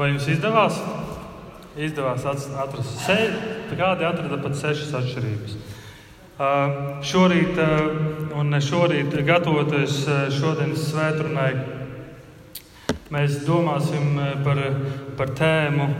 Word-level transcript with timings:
Vai 0.00 0.06
jums 0.14 0.30
izdevās? 0.32 0.78
Izdevās 1.76 2.22
atrast 2.24 3.02
sevi, 3.04 3.34
kādi 3.76 4.06
atrada 4.08 4.38
pat 4.40 4.54
sešas 4.56 4.94
atšķirības. 4.96 5.56
Šorīt, 7.04 7.58
un 8.40 8.56
šorīt, 8.64 9.12
gatavoties 9.28 9.98
šodienas 10.38 10.86
svētdienai, 10.86 11.50
mēs 13.12 13.42
domāsim 13.44 14.16
par, 14.46 14.62
par 15.18 15.34
tēmu 15.36 15.90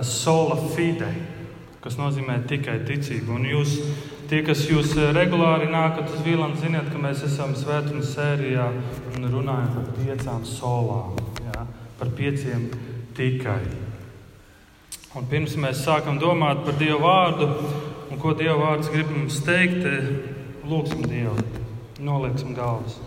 sola 0.00 0.56
fide, 0.72 1.10
kas 1.84 2.00
nozīmē 2.00 2.38
tikai 2.48 2.78
ticību. 2.88 3.36
Un 3.36 3.44
jūs, 3.50 3.74
tie, 4.32 4.40
kas 4.46 4.64
jūs 4.70 4.96
regulāri 5.12 5.68
nākat 5.74 6.08
uz 6.08 6.24
Vīlānu, 6.24 6.56
ziniet, 6.62 6.88
ka 6.88 7.04
mēs 7.04 7.20
esam 7.28 7.52
svētdienas 7.58 8.16
sērijā 8.16 8.70
un 9.12 9.28
runājam 9.36 9.76
par 9.76 9.92
piecām 10.00 10.48
solām, 10.48 11.20
jā, 11.50 11.68
par 12.00 12.16
pieciem 12.16 12.70
tikai. 13.16 13.62
Un 15.16 15.26
pirms 15.28 15.58
mēs 15.60 15.82
sākam 15.84 16.16
domāt 16.20 16.62
par 16.64 16.76
Dieva 16.80 17.00
vārdu 17.02 17.48
un 18.12 18.20
ko 18.20 18.34
Dieva 18.36 18.58
vārds 18.60 18.90
grib 18.92 19.10
mums 19.12 19.40
teikt, 19.44 19.86
lūgsim 20.68 21.04
Dievu, 21.08 21.36
nolieksim 22.04 22.52
galvas. 22.56 22.98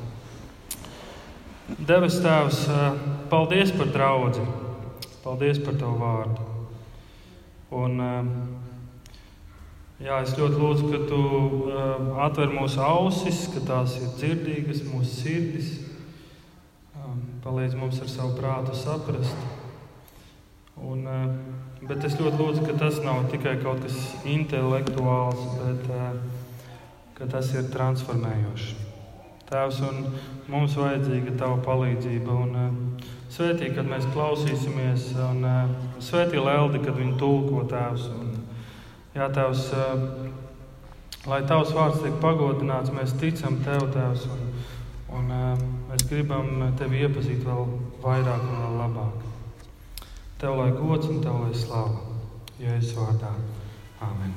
Debes 1.66 2.20
Tēvs, 2.22 2.60
paldies 3.32 3.72
par 3.74 3.90
draugu, 3.94 4.46
paldies 5.24 5.58
par 5.66 5.78
Tavu 5.82 5.98
vārdu. 6.02 6.46
Un, 7.74 7.98
jā, 9.98 10.20
es 10.22 10.36
ļoti 10.38 10.62
lūdzu, 10.62 10.92
ka 10.94 11.02
Tu 11.10 11.22
atver 12.28 12.54
mūsu 12.54 12.82
ausis, 12.86 13.48
ka 13.54 13.66
tās 13.66 13.98
ir 13.98 14.14
dzirdīgas, 14.20 14.86
mūsu 14.90 15.20
sirdis. 15.24 15.74
Palīdz 17.46 17.78
mums 17.78 18.02
ar 18.02 18.10
savu 18.10 18.38
prātu 18.38 18.78
saprast. 18.78 19.55
Bet 21.86 22.02
es 22.08 22.16
ļoti 22.18 22.40
lūdzu, 22.40 22.64
ka 22.66 22.74
tas 22.80 22.96
nav 23.06 23.28
tikai 23.30 23.60
kaut 23.62 23.84
kas 23.84 23.98
intelektuāls, 24.26 25.42
bet 25.60 27.28
tas 27.30 27.52
ir 27.54 27.68
transformējošs. 27.74 28.72
Tēvs, 29.46 29.84
mums 30.50 30.74
vajadzīga 30.80 31.36
tava 31.38 31.60
palīdzība. 31.62 32.38
Un, 32.42 32.96
svētī, 33.30 33.70
kad 33.76 33.86
mēs 33.86 34.08
klausīsimies, 34.16 35.12
un 35.28 35.46
svētī 36.02 36.42
Leldi, 36.42 36.82
kad 36.88 36.98
viņi 36.98 37.20
tulko 37.22 37.62
tēvs. 37.70 38.08
Un, 38.16 38.34
jā, 39.14 39.30
tēvs, 39.38 39.68
lai 41.30 41.42
tavs 41.46 41.76
vārds 41.78 42.02
tiek 42.02 42.18
pagodināts, 42.24 42.96
mēs 42.98 43.14
ticam 43.22 43.62
tev, 43.68 43.92
tēvs, 43.94 44.26
un, 44.34 44.50
un 45.20 45.32
mēs 45.92 46.10
gribam 46.10 46.66
tevi 46.82 47.06
iepazīt 47.06 47.46
vēl 47.46 47.70
vairāk 48.02 48.50
un 48.50 48.62
vēl 48.64 48.78
labāk. 48.82 49.35
Tev 50.46 50.58
lai 50.58 50.72
gods 50.72 51.08
un 51.10 51.24
tev 51.24 51.40
lai 51.42 51.56
slava. 51.58 52.04
Jēzus 52.62 52.92
vārdā. 52.94 53.32
Amen. 54.06 54.36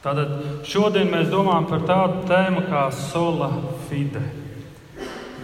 Tātad 0.00 0.30
šodien 0.64 1.12
mēs 1.12 1.28
domājam 1.28 1.66
par 1.68 1.84
tādu 1.84 2.22
tēmu 2.30 2.62
kā 2.70 2.86
sola 2.96 3.50
fide. 3.90 4.22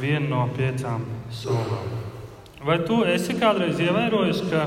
Viena 0.00 0.30
no 0.30 0.46
piecām 0.56 1.04
solām. 1.28 1.92
Vai 2.64 2.78
tu 2.88 3.02
esi 3.04 3.36
kādreiz 3.36 3.84
ievērojis, 3.84 4.42
ka, 4.48 4.64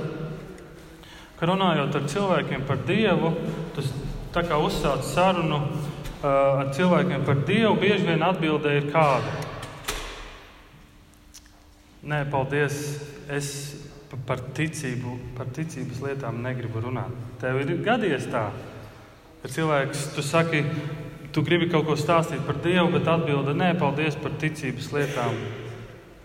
ka 1.42 1.50
runājot 1.50 1.98
ar 1.98 2.08
cilvēkiem 2.14 2.70
par 2.70 2.86
Dievu, 2.86 3.34
tas 3.74 3.90
tā 4.38 4.46
kā 4.46 4.62
uzsāc 4.62 5.10
sarunu 5.10 5.64
uh, 5.66 6.30
ar 6.30 6.70
cilvēkiem 6.78 7.26
par 7.26 7.42
Dievu, 7.50 7.80
bieži 7.82 8.12
vien 8.14 8.30
atbilde 8.30 8.78
ir 8.78 8.92
kāda? 8.94 9.38
Nē, 12.06 12.28
paldies. 12.30 12.84
Es 13.26 13.56
par 14.26 14.42
ticību, 14.58 15.16
par 15.38 15.50
ticības 15.54 16.02
lietām 16.02 16.42
negribu 16.42 16.82
runāt. 16.82 17.14
Tev 17.42 17.62
ir 17.62 17.76
gadījies 17.86 18.30
tā, 18.32 18.48
ka 19.44 19.52
cilvēks, 19.54 20.10
tu 20.16 20.26
saki, 20.26 20.64
tu 21.34 21.44
gribi 21.46 21.70
kaut 21.70 21.86
ko 21.88 21.98
stāstīt 22.00 22.42
par 22.48 22.58
Dievu, 22.64 22.90
bet 22.96 23.10
atbilde 23.10 23.54
nē, 23.58 23.74
paldies 23.80 24.18
par 24.20 24.34
ticības 24.42 24.92
lietām. 24.96 25.38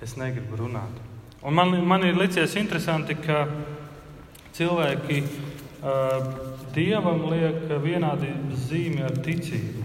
Es 0.05 0.17
negribu 0.21 0.65
runāt. 0.65 1.03
Un 1.45 1.57
man, 1.57 1.75
man 1.85 2.05
ir 2.09 2.17
licies 2.17 2.57
interesanti, 2.57 3.17
ka 3.21 3.45
cilvēki 4.57 5.21
uh, 5.25 6.31
Dievam 6.75 7.27
liek 7.31 7.67
vienādības 7.85 8.69
zīmi 8.71 9.05
ar 9.05 9.19
ticību. 9.25 9.85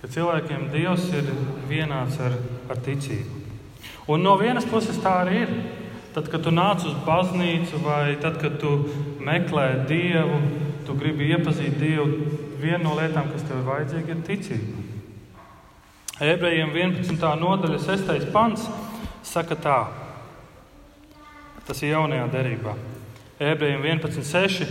Ka 0.00 0.08
cilvēkiem 0.14 0.68
Dievs 0.72 1.10
ir 1.12 1.28
vienāds 1.68 2.16
ar, 2.22 2.38
ar 2.70 2.80
ticību. 2.86 3.36
Un 4.08 4.24
no 4.24 4.38
vienas 4.40 4.64
puses 4.68 4.96
tā 5.02 5.18
arī 5.24 5.42
ir. 5.44 5.52
Tad, 6.14 6.28
kad 6.32 6.42
tu 6.42 6.52
nāc 6.54 6.84
uz 6.88 6.96
baznīcu 7.06 7.82
vai 7.84 8.16
tad, 8.22 8.38
kad 8.40 8.56
tu 8.62 8.72
meklē 9.22 9.84
Dievu, 9.88 10.40
tu 10.86 10.96
gribi 10.96 11.28
iepazīt 11.34 11.76
Dievu, 11.80 12.38
viena 12.58 12.80
no 12.86 12.96
lietām, 12.96 13.28
kas 13.32 13.44
tev 13.46 13.60
ir 13.60 13.66
vajadzīga, 13.68 14.14
ir 14.14 14.22
ticība. 14.26 14.84
Ebrejiem 16.18 16.72
11. 16.74 17.26
nodaļa, 17.38 17.78
6. 17.84 18.30
pants 18.34 18.64
saka 19.22 19.54
tā. 19.54 19.78
Tas 21.68 21.82
ir 21.84 21.92
jaunajā 21.92 22.24
derībā. 22.32 22.72
Ebrejiem 23.38 23.84
11.6. 23.84 24.64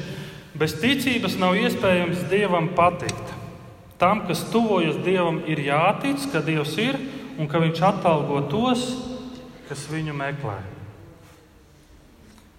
Bez 0.57 0.73
ticības 0.81 1.37
nav 1.39 1.55
iespējams 1.55 2.25
Dievam 2.31 2.71
patikt. 2.75 3.35
Tam, 4.01 4.25
kas 4.27 4.41
tuvojas 4.51 4.97
Dievam, 5.05 5.39
ir 5.47 5.61
jātic, 5.63 6.25
ka 6.33 6.41
Dievs 6.43 6.73
ir 6.81 6.97
un 7.37 7.47
ka 7.47 7.61
Viņš 7.61 7.83
atalgo 7.85 8.41
tos, 8.49 8.89
kas 9.69 9.85
viņu 9.93 10.17
meklē. 10.17 10.57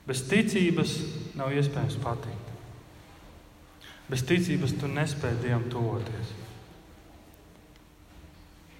Bez 0.08 0.22
ticības 0.24 0.94
nav 1.36 1.52
iespējams 1.52 1.98
patikt. 2.00 2.52
Bez 4.08 4.22
ticības 4.24 4.72
tu 4.80 4.88
nespēj 4.88 5.34
Dievam 5.42 5.66
tuvoties. 5.68 6.30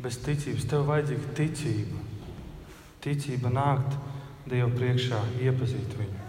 Bez 0.01 0.17
ticības 0.25 0.65
tev 0.71 0.87
vajadzīga 0.89 1.35
ticība. 1.37 2.01
Ticība 3.05 3.53
nākt 3.53 3.99
Dievu 4.49 4.71
priekšā, 4.79 5.21
iepazīt 5.45 5.99
viņu. 5.99 6.25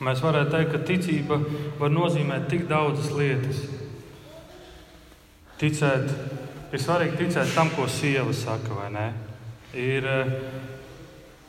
Mēs 0.00 0.22
varētu 0.24 0.56
teikt, 0.56 0.72
ka 0.72 0.80
ticība 0.88 1.36
var 1.78 1.92
nozīmēt 1.92 2.48
tik 2.50 2.64
daudzas 2.70 3.12
lietas. 3.14 3.60
Ticēt, 5.60 6.08
ir 6.72 6.82
svarīgi 6.82 7.20
ticēt 7.20 7.52
tam, 7.54 7.70
ko 7.76 7.84
sieva 7.86 8.32
saka, 8.34 8.74
vai 8.74 8.88
ne? 8.96 9.06
Ir 9.76 10.08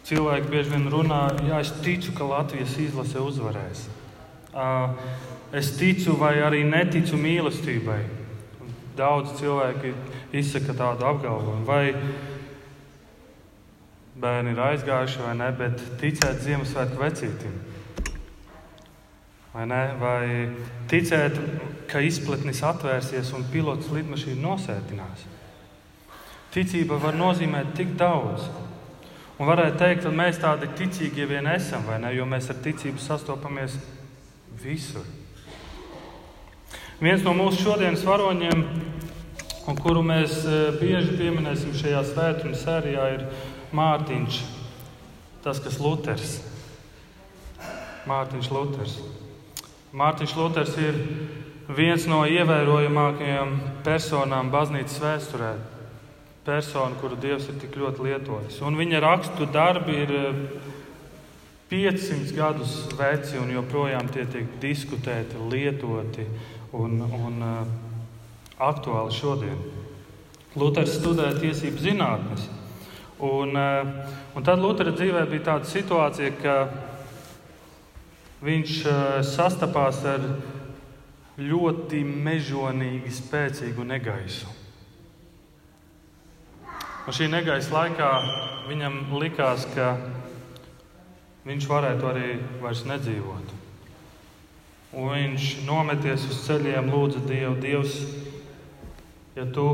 Cilvēki 0.07 0.49
bieži 0.49 0.73
vien 0.73 0.87
runā, 0.91 1.21
ja 1.47 1.59
es 1.61 1.71
ticu, 1.85 2.13
ka 2.17 2.25
Latvijas 2.25 2.73
izlase 2.81 3.21
uzvarēs. 3.21 3.85
Es 5.55 5.73
ticu 5.77 6.15
vai 6.19 6.37
arī 6.41 6.63
neticu 6.67 7.19
mīlestībai. 7.19 8.01
Daudz 8.97 9.37
cilvēki 9.39 9.93
izsaka 10.35 10.75
tādu 10.75 11.07
apgalvojumu. 11.07 11.65
Vai 11.67 11.93
bērni 14.21 14.55
ir 14.55 14.63
aizgājuši 14.63 15.25
vai 15.25 15.35
ne, 15.39 15.51
bet 15.57 15.83
ticēt 16.01 16.41
Ziemassvētku 16.45 16.99
vecītim. 17.01 17.59
Vai, 19.51 19.65
ne? 19.67 19.81
vai 19.99 20.25
ticēt, 20.91 21.37
ka 21.91 21.99
izpletnis 22.07 22.61
atvērsies 22.63 23.33
un 23.35 23.43
pilots 23.51 23.91
lidmašīnu 23.91 24.39
nosētinās. 24.45 25.25
Ticība 26.51 26.99
var 26.99 27.17
nozīmēt 27.19 27.73
tik 27.75 27.95
daudz. 27.99 28.47
Un 29.41 29.47
varētu 29.49 29.79
teikt, 29.79 30.03
ka 30.05 30.09
mēs 30.13 30.37
tādi 30.37 30.67
ticīgi 30.77 31.25
vien 31.25 31.47
esam, 31.49 31.81
vai 31.89 31.95
ne? 32.03 32.11
Jo 32.13 32.27
mēs 32.29 32.51
ar 32.53 32.59
ticību 32.61 33.01
sastopamies 33.01 33.73
visur. 34.61 35.07
Viens 37.01 37.23
no 37.25 37.33
mūsu 37.33 37.63
šodienas 37.63 38.03
varoņiem, 38.05 38.61
kuru 39.81 40.03
mēs 40.05 40.43
e, 40.45 40.59
bieži 40.77 41.17
pieminēsim 41.17 41.73
šajā 41.73 42.03
svētdienu 42.11 42.59
sērijā, 42.61 43.07
ir 43.15 43.25
Mārtiņš, 43.73 44.37
tas, 45.41 45.63
kas 45.65 45.81
Luters. 45.81 46.37
Mārtiņš 48.05 48.53
Luters. 48.53 48.95
Mārtiņš 49.97 50.37
Luters 50.37 50.77
ir 50.85 51.01
viens 51.81 52.05
no 52.05 52.21
ievērojamākajām 52.29 53.57
personām 53.89 54.53
baznīcas 54.53 55.01
vēsturē 55.01 55.55
persona, 56.45 56.95
kuru 57.01 57.17
Dievs 57.21 57.49
ir 57.51 57.59
tik 57.61 57.75
ļoti 57.77 58.05
lietojis. 58.07 58.61
Un 58.65 58.77
viņa 58.79 59.01
rakstu 59.03 59.45
darbi 59.53 59.97
ir 60.03 60.13
500 61.71 62.15
eh, 62.17 62.31
gadus 62.35 62.73
veci 62.97 63.37
un 63.41 63.51
joprojām 63.53 64.09
tie 64.11 64.25
tiek 64.29 64.47
diskutēti, 64.63 65.39
lietoti 65.51 66.25
un, 66.73 66.97
un 67.03 67.43
uh, 67.45 67.67
aktuāli 68.71 69.13
šodien. 69.15 69.59
Luters 70.57 70.97
studēja 70.97 71.37
tiesību 71.39 71.83
zinātnes. 71.83 72.47
Un, 73.21 73.53
uh, 73.55 74.15
un 74.35 74.47
tad 74.47 74.63
Lutera 74.63 74.91
dzīvē 74.95 75.27
bija 75.29 75.47
tāda 75.51 75.69
situācija, 75.69 76.31
ka 76.41 76.55
viņš 78.41 78.79
sastapās 79.29 80.01
ar 80.09 80.25
ļoti 81.37 82.01
mežonīgi 82.01 83.13
spēcīgu 83.13 83.85
negaisu. 83.85 84.60
Un 87.01 87.15
šī 87.17 87.25
negaisa 87.33 87.73
laikā 87.73 88.09
viņam 88.67 88.99
likās, 89.17 89.63
ka 89.73 89.95
viņš 91.47 91.65
varētu 91.65 92.05
arī 92.11 92.27
vairs 92.61 92.83
nedzīvot. 92.85 93.55
Un 94.91 95.09
viņš 95.09 95.47
nometies 95.65 96.27
uz 96.29 96.43
ceļiem, 96.45 96.91
lūdza 96.93 97.23
Dievu, 97.25 97.55
Dievs, 97.63 97.95
ja 99.33 99.47
tu 99.55 99.65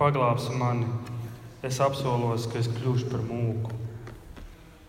paglābsi 0.00 0.56
mani, 0.56 0.88
es 1.66 1.80
apsolos, 1.84 2.48
ka 2.48 2.62
es 2.62 2.70
kļūšu 2.72 3.12
par 3.12 3.26
mūku. 3.28 3.74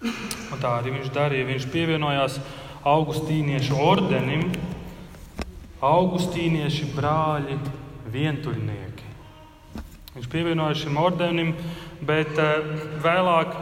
Un 0.05 0.61
tā 0.61 0.77
arī 0.79 0.95
viņš 0.95 1.11
darīja. 1.11 1.49
Viņš 1.49 1.67
pievienojās 1.73 2.39
Augustīniešu 2.87 3.75
ordenim, 3.81 4.47
Augustīnieši 5.83 6.93
brāļi 6.95 7.59
vientuļnieki. 8.13 8.94
Viņš 10.15 10.27
pievienojās 10.31 10.79
šim 10.79 10.95
ordenim, 10.95 11.49
bet 12.07 12.37
uh, 12.39 12.69
vēlāk 13.03 13.55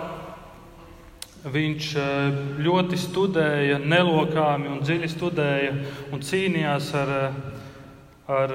viņš 1.50 1.88
uh, 1.98 2.36
ļoti 2.62 3.00
studēja, 3.02 3.80
nelokāmi 3.82 4.70
un 4.70 4.84
dziļi 4.86 5.10
studēja 5.10 5.72
un 6.14 6.22
cīnījās 6.22 6.92
ar, 7.00 7.14
ar, 8.36 8.54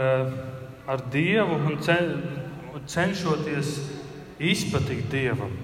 ar 0.86 1.02
Dievu 1.10 1.58
un 1.58 2.86
cenšoties 2.86 3.72
izpatikt 4.38 5.10
Dievam. 5.10 5.58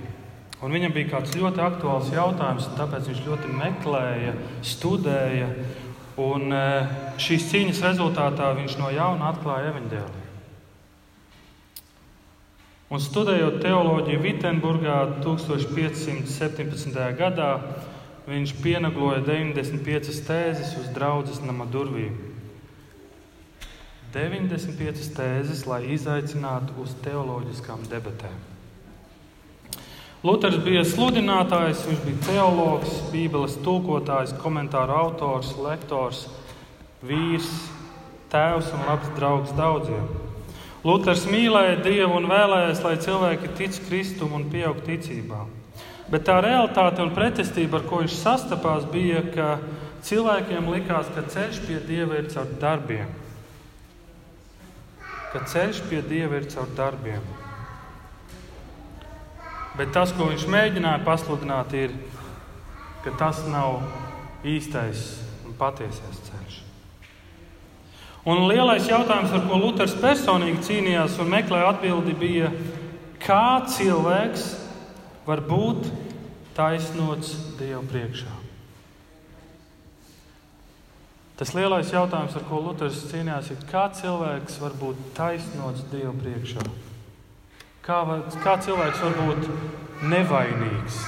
Un 0.58 0.74
viņam 0.74 0.96
bija 0.96 1.12
kāds 1.14 1.38
ļoti 1.38 1.62
aktuāls 1.62 2.10
jautājums, 2.16 2.66
tāpēc 2.74 3.12
viņš 3.12 3.22
ļoti 3.28 3.54
meklēja, 3.62 4.34
studēja. 4.74 5.54
Un 6.18 6.50
šīs 7.20 7.46
cīņas 7.52 7.86
rezultātā 7.86 8.50
viņš 8.58 8.78
no 8.82 8.90
jauna 8.94 9.30
atklāja 9.30 9.70
evaņģēliju. 9.70 10.23
Un 12.92 13.00
studējot 13.00 13.62
teoloģiju 13.64 14.20
Vitsenburgā 14.20 14.98
1517. 15.24 16.98
gadā, 17.16 17.50
viņš 18.28 18.52
pienagloja 18.60 19.22
95 19.24 20.20
tēzes 20.26 20.74
uz 20.80 20.90
draudzes 20.92 21.40
nama 21.44 21.64
durvīm. 21.64 22.12
95 24.14 25.08
tēzes, 25.16 25.64
lai 25.66 25.80
izaicinātu 25.96 26.76
uz 26.84 26.92
teoloģiskām 27.02 27.88
debatēm. 27.90 28.36
Luters 30.24 30.60
bija 30.64 30.84
sludinātājs, 30.88 31.82
viņš 31.88 32.04
bija 32.04 32.20
teologs, 32.28 33.00
bībeles 33.12 33.58
tulkotājs, 33.64 34.36
komentāru 34.40 34.94
autors, 34.96 35.50
lektors, 35.60 36.22
vīrs, 37.04 37.50
tēvs 38.32 38.70
un 38.76 38.86
labs 38.88 39.10
draugs 39.18 39.52
daudziem. 39.58 40.06
Luters 40.84 41.22
mīlēja 41.24 41.78
Dievu 41.80 42.18
un 42.18 42.26
vēlējās, 42.28 42.82
lai 42.84 42.96
cilvēki 43.00 43.54
tic 43.56 43.76
Kristum 43.86 44.34
un 44.36 44.42
pieaug 44.52 44.82
ticībā. 44.84 45.46
Bet 46.12 46.26
tā 46.28 46.36
realitāte 46.44 47.00
un 47.00 47.14
pretestība, 47.16 47.80
ar 47.80 47.86
ko 47.88 48.02
viņš 48.02 48.16
sastapās, 48.20 48.84
bija, 48.92 49.22
ka 49.32 49.46
cilvēkiem 50.04 50.68
likās, 50.74 51.08
ka 51.14 51.24
ceļš 51.32 51.62
pie 51.64 51.78
Dieva 51.88 52.18
ir 52.20 52.28
caur 52.34 52.52
darbiem. 52.60 53.08
Ka 55.32 55.40
ceļš 55.48 55.80
pie 55.88 56.02
Dieva 56.04 56.42
ir 56.42 56.50
caur 56.52 56.68
darbiem. 56.76 57.24
Bet 59.74 59.96
tas, 59.96 60.12
ko 60.14 60.28
viņš 60.28 60.44
mēģināja 60.52 61.00
pasludināt, 61.08 61.72
ir, 61.80 61.96
ka 63.02 63.16
tas 63.24 63.40
nav 63.48 63.80
īstais 64.44 65.08
un 65.48 65.56
patiesais 65.58 66.22
ceļš. 66.28 66.63
Un 68.24 68.46
lielais 68.48 68.86
jautājums, 68.88 69.34
ar 69.36 69.42
ko 69.44 69.58
Luters 69.60 69.92
personīgi 70.00 70.62
cīnījās 70.64 71.18
un 71.20 71.28
meklēja 71.28 71.74
atbildi, 71.74 72.14
bija, 72.16 72.46
kā 73.20 73.66
cilvēks 73.68 74.46
var 75.26 75.42
būt 75.44 75.90
taisnots 76.56 77.34
Dieva 77.58 77.82
priekšā. 77.84 78.32
Tas 81.36 81.52
lielais 81.52 81.92
jautājums, 81.92 82.32
ar 82.38 82.46
ko 82.48 82.62
Luters 82.64 83.02
cīnījās, 83.10 83.50
ir, 83.52 83.60
kā 83.68 83.90
cilvēks 84.00 84.56
var 84.62 84.78
būt 84.80 85.04
taisnots 85.18 85.84
Dieva 85.92 86.14
priekšā? 86.22 86.64
Kā, 87.84 88.00
var, 88.08 88.24
kā 88.40 88.56
cilvēks 88.64 89.04
var 89.04 89.20
būt 89.20 90.08
nevainīgs, 90.08 91.02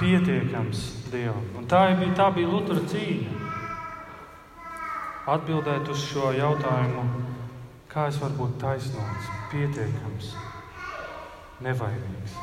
pietiekams 0.00 0.88
Dievam? 1.12 1.44
Un 1.60 1.68
tā 1.68 1.90
bija, 2.00 2.16
tā 2.22 2.32
bija 2.32 2.54
Lutera 2.56 2.88
cīņa 2.88 3.49
atbildēt 5.30 5.88
uz 5.92 6.04
šo 6.10 6.32
jautājumu, 6.34 7.04
kā 7.90 8.08
es 8.10 8.18
varu 8.22 8.38
būt 8.42 8.56
taisnots, 8.62 9.28
pietiekams, 9.52 10.32
nevainīgs. 11.64 12.38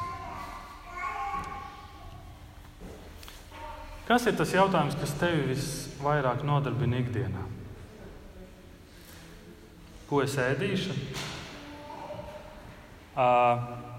Kas 4.08 4.24
ir 4.30 4.38
tas 4.40 4.54
jautājums, 4.56 4.96
kas 4.96 5.18
tevi 5.20 5.50
visvairāk 5.50 6.46
nodarbina 6.48 7.02
ikdienā? 7.02 7.44
Ko 10.08 10.22
es 10.24 10.38
ēdīšu, 10.40 10.96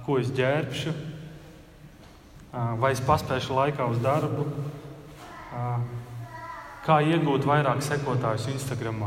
ko 0.07 0.17
es 0.17 0.33
ģērbšu, 0.33 0.95
vai 2.81 2.95
es 2.95 3.05
paspēšu 3.05 3.59
laikā 3.59 3.91
uz 3.93 4.01
darbu, 4.01 4.47
Kā 6.89 7.03
iegūt 7.05 7.45
vairāk 7.45 7.83
sekotājus 7.85 8.47
Instagram? 8.49 9.03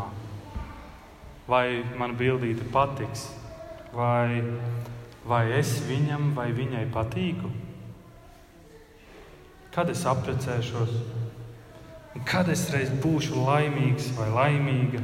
Vai 1.49 1.81
man 1.97 2.13
bildīte 2.13 2.67
patiks, 2.69 3.23
vai, 3.89 4.43
vai 5.25 5.47
es 5.57 5.79
viņam 5.87 6.35
vai 6.37 6.51
viņai 6.53 6.83
patīku? 6.93 7.49
Kad 9.73 9.89
es 9.89 10.05
apprecēšos, 10.05 10.93
kad 12.29 12.53
es 12.53 12.67
reiz 12.69 12.93
būšu 13.01 13.41
laimīgs 13.49 14.13
vai 14.19 14.29
laimīga? 14.29 15.01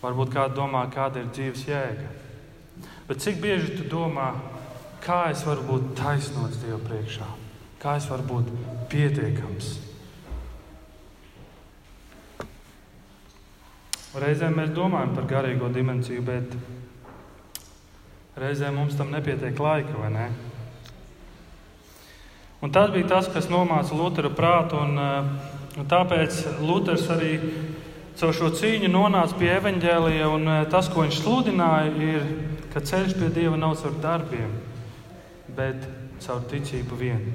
Varbūt 0.00 0.32
kāds 0.32 0.56
domā, 0.56 0.86
kāda 0.88 1.20
ir 1.20 1.32
dzīves 1.36 1.68
jēga. 1.68 2.10
Bet 3.10 3.20
cik 3.20 3.44
bieži 3.44 3.76
tu 3.76 3.90
domā, 3.92 4.32
kā 5.04 5.26
es 5.36 5.44
varu 5.44 5.68
būt 5.68 5.92
taisnots 6.00 6.64
Dieva 6.64 6.80
priekšā, 6.88 7.28
kā 7.82 7.98
es 8.00 8.08
varu 8.08 8.30
būt 8.32 8.54
pietiekams? 8.88 9.83
Reizēm 14.14 14.54
mēs 14.54 14.68
domājam 14.70 15.10
par 15.16 15.24
garīgo 15.26 15.66
dimensiju, 15.74 16.22
bet 16.22 16.52
reizēm 18.38 18.76
mums 18.78 18.94
tam 18.94 19.08
nepietiek 19.10 19.58
laika, 19.58 19.96
vai 19.98 20.10
ne? 20.14 20.26
Un 22.62 22.70
tas 22.70 22.92
bija 22.94 23.08
tas, 23.10 23.26
kas 23.34 23.50
nomāca 23.50 23.96
Lutera 23.98 24.30
prātu, 24.30 24.78
un, 24.78 24.94
eh, 24.98 25.80
un 25.80 25.88
tāpēc 25.90 26.60
Luters 26.62 27.08
arī 27.10 27.32
caur 28.14 28.32
šo 28.32 28.52
cīņu 28.54 28.92
nonāca 28.92 29.34
pie 29.34 29.50
evaņģēlija, 29.56 30.30
un 30.30 30.46
eh, 30.48 30.62
tas, 30.70 30.88
ko 30.88 31.02
viņš 31.02 31.18
sludināja, 31.18 31.90
ir, 31.98 32.30
ka 32.72 32.80
ceļš 32.86 33.18
pie 33.18 33.32
Dieva 33.34 33.58
nav 33.58 33.74
caur 33.82 33.98
darbiem, 33.98 34.54
bet 35.58 35.90
caur 36.22 36.46
ticību 36.54 37.00
vien. 37.02 37.26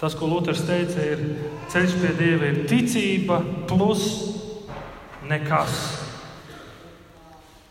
Tas, 0.00 0.16
ko 0.16 0.32
Luters 0.32 0.64
teica, 0.64 1.04
ir 1.04 1.22
ceļš 1.68 2.00
pie 2.00 2.16
Dieva 2.16 2.52
ir 2.54 2.64
ticība 2.72 3.42
plus 3.68 4.37
nekas. 5.28 5.76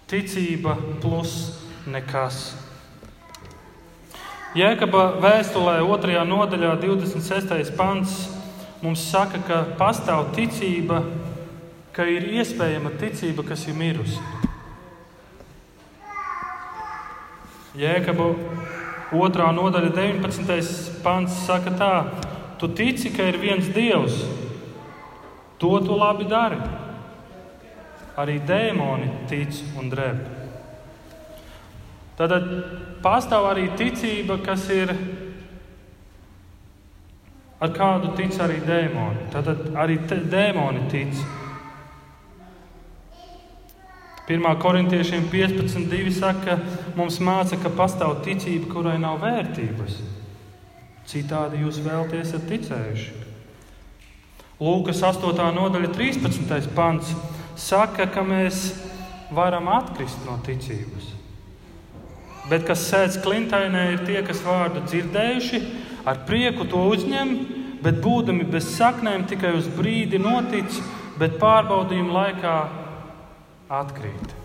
Ticība 0.07 0.77
plus 1.01 1.57
nekas. 1.89 2.53
Jēkabā 4.57 5.17
vēstulē 5.21 5.81
2. 5.83 6.21
nodaļā, 6.25 6.77
26. 6.81 7.73
pants, 7.77 8.13
mums 8.81 9.03
saka, 9.11 9.41
ka 9.43 9.59
pastāv 9.77 10.31
ticība, 10.37 11.01
ka 11.93 12.07
ir 12.07 12.29
iespējama 12.39 12.93
ticība, 13.01 13.43
kas 13.45 13.67
ir 13.67 13.77
mirusi. 13.77 14.21
Jēkabā 17.77 18.31
2. 19.11 19.51
nodaļa, 19.59 19.93
19. 19.93 21.03
pants 21.03 21.43
saka 21.45 21.75
tā, 21.77 21.93
tu 22.57 22.71
tici, 22.71 23.11
ka 23.13 23.27
ir 23.27 23.37
viens 23.43 23.69
Dievs, 23.75 24.23
to 25.59 25.77
tu 25.83 25.97
labi 25.99 26.25
dari 26.29 26.86
arī 28.17 28.39
dēmoni 28.41 29.11
tic 29.29 29.61
un 29.77 29.91
drēb. 29.93 30.21
Tad 32.17 32.33
pastāv 33.05 33.45
arī 33.51 33.67
ticība, 33.77 34.39
kas 34.41 34.65
ir 34.73 34.93
ar 37.61 37.73
kādu 37.73 38.15
tic 38.17 38.33
arī 38.41 38.57
dēmoni. 38.65 39.27
Tad 39.33 39.51
arī 39.77 39.99
dēmoni 40.07 40.87
tic. 40.93 41.19
1. 44.27 44.43
korintiešiem 44.59 45.29
15.2 45.31 46.11
saka, 46.11 46.57
mums 46.97 47.21
māca, 47.23 47.55
ka 47.61 47.69
pastāv 47.71 48.17
ticība, 48.25 48.67
kurai 48.73 48.97
nav 48.99 49.21
vērtības. 49.21 50.01
Citādi 51.07 51.61
jūs 51.61 51.79
vēlaties 51.85 52.33
esat 52.33 52.49
ticējuši. 52.49 53.13
Lūkas 54.59 54.99
8. 55.05 55.31
nodaļa 55.55 55.93
13. 55.95 56.73
pants 56.75 57.13
saka, 57.57 58.07
ka 58.07 58.23
mēs 58.25 58.71
varam 59.33 59.67
atkrist 59.73 60.23
no 60.25 60.37
ticības. 60.45 61.13
Bet 62.47 62.63
kas 62.67 62.85
sēž 62.87 63.19
klintainē, 63.25 63.83
ir 63.93 64.05
tie, 64.07 64.21
kas 64.23 64.39
vārdu 64.45 64.85
dzirdējuši, 64.85 65.61
ar 66.07 66.21
prieku 66.29 66.67
to 66.69 66.85
uzņem, 66.93 67.33
bet 67.83 67.99
būdami 68.03 68.47
bez 68.47 68.69
saknēm 68.77 69.25
tikai 69.27 69.51
uz 69.57 69.67
brīdi 69.75 70.21
notic, 70.21 70.79
bet 71.19 71.35
pārbaudījuma 71.41 72.15
laikā 72.21 72.55
atkrīt. 73.81 74.37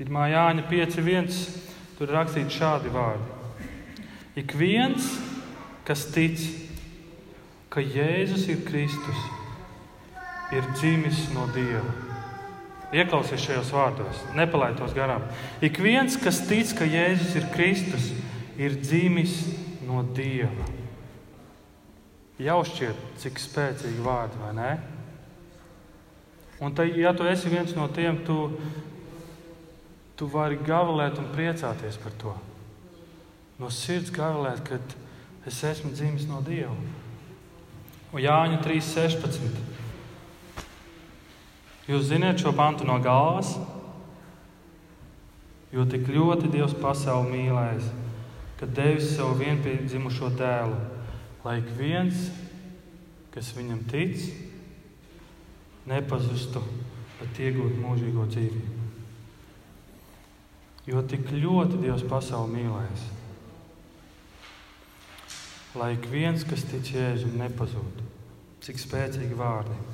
1. 0.00 0.18
Jāņa 0.32 0.64
5.1. 0.70 1.36
tur 1.98 2.08
ir 2.08 2.16
rakstīts 2.16 2.56
šādi 2.56 2.90
vārdi. 2.94 3.28
Ik 4.40 4.54
viens, 4.56 5.10
kas 5.84 6.06
tic, 6.14 6.40
ka 7.68 7.84
Jēzus 7.84 8.48
ir 8.48 8.64
Kristus, 8.64 9.20
ir 10.52 10.66
dzimis 10.76 11.26
no 11.32 11.46
Dieva. 11.54 11.94
Ieklausies 12.92 13.40
šajos 13.40 13.70
vārdos, 13.72 14.20
nepalaid 14.36 14.76
tos 14.76 14.92
garām. 14.92 15.24
Ik 15.64 15.80
viens, 15.80 16.18
kas 16.20 16.42
tic, 16.44 16.74
ka 16.76 16.84
Jēzus 16.84 17.38
ir 17.40 17.48
Kristus, 17.54 18.10
ir 18.60 18.76
dzimis 18.82 19.38
no 19.88 20.02
Dieva. 20.12 20.68
Jau 22.42 22.60
šķiet, 22.68 23.00
cik 23.22 23.40
spēcīgi 23.40 24.04
vārdi, 24.04 24.40
vai 24.42 24.52
ne? 24.58 24.70
Un, 26.62 26.74
tai, 26.76 26.90
ja 27.00 27.14
tu 27.16 27.24
esi 27.26 27.50
viens 27.50 27.72
no 27.74 27.88
tiem, 27.90 28.20
tu, 28.26 28.36
tu 30.18 30.28
vari 30.30 30.60
gavilēt 30.60 31.16
un 31.22 31.32
priecāties 31.32 31.96
par 32.02 32.16
to. 32.20 32.34
No 33.58 33.70
sirds 33.72 34.12
gavilēt, 34.12 34.60
ka 34.68 34.78
es 35.48 35.64
esmu 35.72 35.94
dzimis 35.96 36.28
no 36.28 36.42
Dieva. 36.44 36.76
Un 38.12 38.20
Jāņa 38.20 38.60
3.16. 38.66 39.71
Jūs 41.92 42.06
zināt 42.08 42.40
šo 42.40 42.54
pantu 42.56 42.86
no 42.88 42.94
galvas, 43.04 43.50
jo 45.74 45.84
tik 45.84 46.06
ļoti 46.08 46.48
Dievs 46.54 46.72
pasauli 46.80 47.34
mīlēs, 47.34 47.90
ka 48.56 48.68
devis 48.78 49.10
savu 49.12 49.36
vienpiedzimušo 49.42 50.30
dēlu, 50.38 50.78
lai 51.44 51.58
ik 51.60 51.68
viens, 51.76 52.30
kas 53.34 53.52
viņam 53.58 53.84
tic, 53.92 54.24
nepazustu, 55.90 56.64
bet 57.20 57.44
iegūtu 57.44 57.84
mūžīgo 57.84 58.24
dzīvību. 58.30 58.80
Jo 60.88 61.04
tik 61.12 61.28
ļoti 61.28 61.84
Dievs 61.84 62.08
pasauli 62.08 62.62
mīlēs, 62.62 63.08
lai 65.76 65.92
ik 65.98 66.08
viens, 66.08 66.48
kas 66.48 66.64
tic 66.72 66.94
Jēzum, 66.96 67.36
nepazūtu. 67.42 68.12
Cik 68.64 68.80
spēcīgi 68.80 69.36
vārdi! 69.36 69.91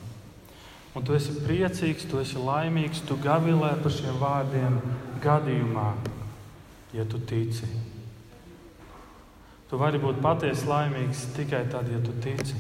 Un 0.96 1.04
tu 1.04 1.12
esi 1.14 1.34
priecīgs, 1.44 2.06
tu 2.08 2.20
esi 2.22 2.40
laimīgs, 2.40 3.02
tu 3.06 3.18
gavilē 3.20 3.74
par 3.82 3.92
šiem 3.92 4.16
vārdiem 4.22 4.78
gadījumā, 5.22 5.90
ja 6.96 7.04
tu 7.04 7.20
tici. 7.28 7.68
Tu 9.68 9.76
vari 9.76 10.00
būt 10.00 10.22
patiesi 10.24 10.64
laimīgs 10.68 11.26
tikai 11.36 11.66
tad, 11.68 11.90
ja 11.92 12.00
tu 12.00 12.14
tici. 12.24 12.56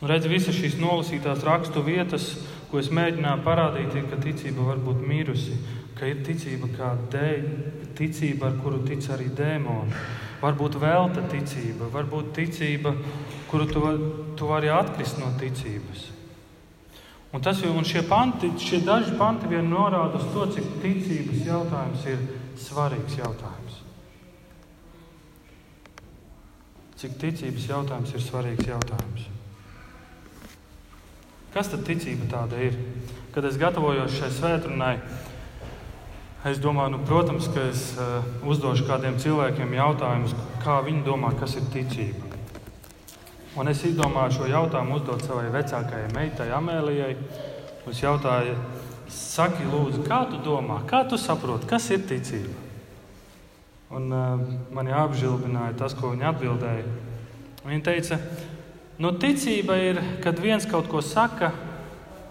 Un 0.00 0.08
redzi, 0.08 0.30
visas 0.32 0.56
šīs 0.56 0.78
nolasītās 0.80 1.44
rakstu 1.44 1.82
vietas, 1.84 2.30
ko 2.70 2.80
es 2.80 2.88
mēģināju 2.88 3.44
parādīt, 3.44 3.92
ir, 4.00 4.08
ka 4.08 4.16
ticība 4.24 4.64
var 4.70 4.80
būt 4.80 5.04
mirusi, 5.04 5.58
ka 5.98 6.08
ir 6.08 6.24
ticība 6.24 6.72
kā 6.72 6.94
dēļ, 7.12 7.46
ticība, 8.00 8.48
ar 8.48 8.58
kuru 8.64 8.80
tic 8.88 9.04
arī 9.12 9.28
dēmoni 9.36 10.00
Varbūt 10.40 10.78
velta 10.80 11.22
ticība, 11.28 11.90
varbūt 11.92 12.32
ticība, 12.36 12.94
kuru 13.50 13.66
tu, 13.68 13.82
tu 14.40 14.48
vari 14.48 14.70
atkrist 14.72 15.20
no 15.20 15.28
ticības. 15.40 16.06
Un, 17.30 17.42
tas, 17.44 17.60
un 17.62 17.84
šie, 17.86 18.02
panti, 18.08 18.48
šie 18.58 18.80
daži 18.82 19.12
panti 19.18 19.50
vien 19.50 19.68
norāda 19.70 20.18
uz 20.18 20.30
to, 20.32 20.46
cik 20.56 20.80
ticības 20.82 21.44
jautājums 21.46 22.06
ir 22.10 22.24
svarīgs 22.58 23.18
jautājums. 23.20 23.76
Cik 27.00 27.20
ticības 27.20 27.68
jautājums 27.70 28.16
ir 28.16 28.24
svarīgs 28.24 28.66
jautājums. 28.72 29.28
Kas 31.54 31.70
tad 31.70 31.86
ticība 31.86 32.26
tāda 32.30 32.58
ir? 32.62 32.74
Kad 33.34 33.46
es 33.46 33.58
gatavojos 33.58 34.16
šai 34.18 34.30
svētdienai, 34.34 34.96
Es 36.40 36.56
domāju, 36.56 36.94
nu, 36.94 36.98
protams, 37.04 37.50
ka 37.52 37.66
es 37.68 37.80
uh, 38.00 38.22
uzdošu 38.48 38.86
kādiem 38.88 39.18
cilvēkiem 39.20 39.74
jautājumus, 39.76 40.32
kā 40.62 40.78
viņi 40.86 41.02
domā, 41.04 41.34
kas 41.36 41.58
ir 41.60 41.66
ticība. 41.68 42.30
Un 43.60 43.68
es 43.68 43.82
izdomāju 43.84 44.38
šo 44.38 44.48
jautājumu 44.48 44.96
uzdot 44.96 45.26
savai 45.26 45.50
vecākajai 45.52 46.08
meitai, 46.14 46.48
Amēlijai. 46.56 47.10
Es 47.92 48.00
jautāju, 48.00 48.56
saki, 49.12 49.68
lūdzu, 49.68 50.00
kā 50.08 50.22
tu 50.32 50.40
domā, 50.46 50.80
kā 50.88 51.02
tu 51.10 51.20
saproti, 51.20 51.68
kas 51.68 51.90
ir 51.92 52.06
ticība? 52.08 52.56
Un, 53.92 54.08
uh, 54.08 54.40
mani 54.72 54.96
apžilbināja 54.96 55.76
tas, 55.82 55.92
ko 55.98 56.14
viņa 56.14 56.30
atbildēja. 56.32 56.86
Viņa 57.66 57.84
teica, 57.84 58.16
nu, 58.96 59.12
ticība 59.20 59.76
ir, 59.76 60.00
kad 60.24 60.40
viens 60.40 60.64
kaut 60.64 60.88
ko 60.88 61.04
saka, 61.04 61.52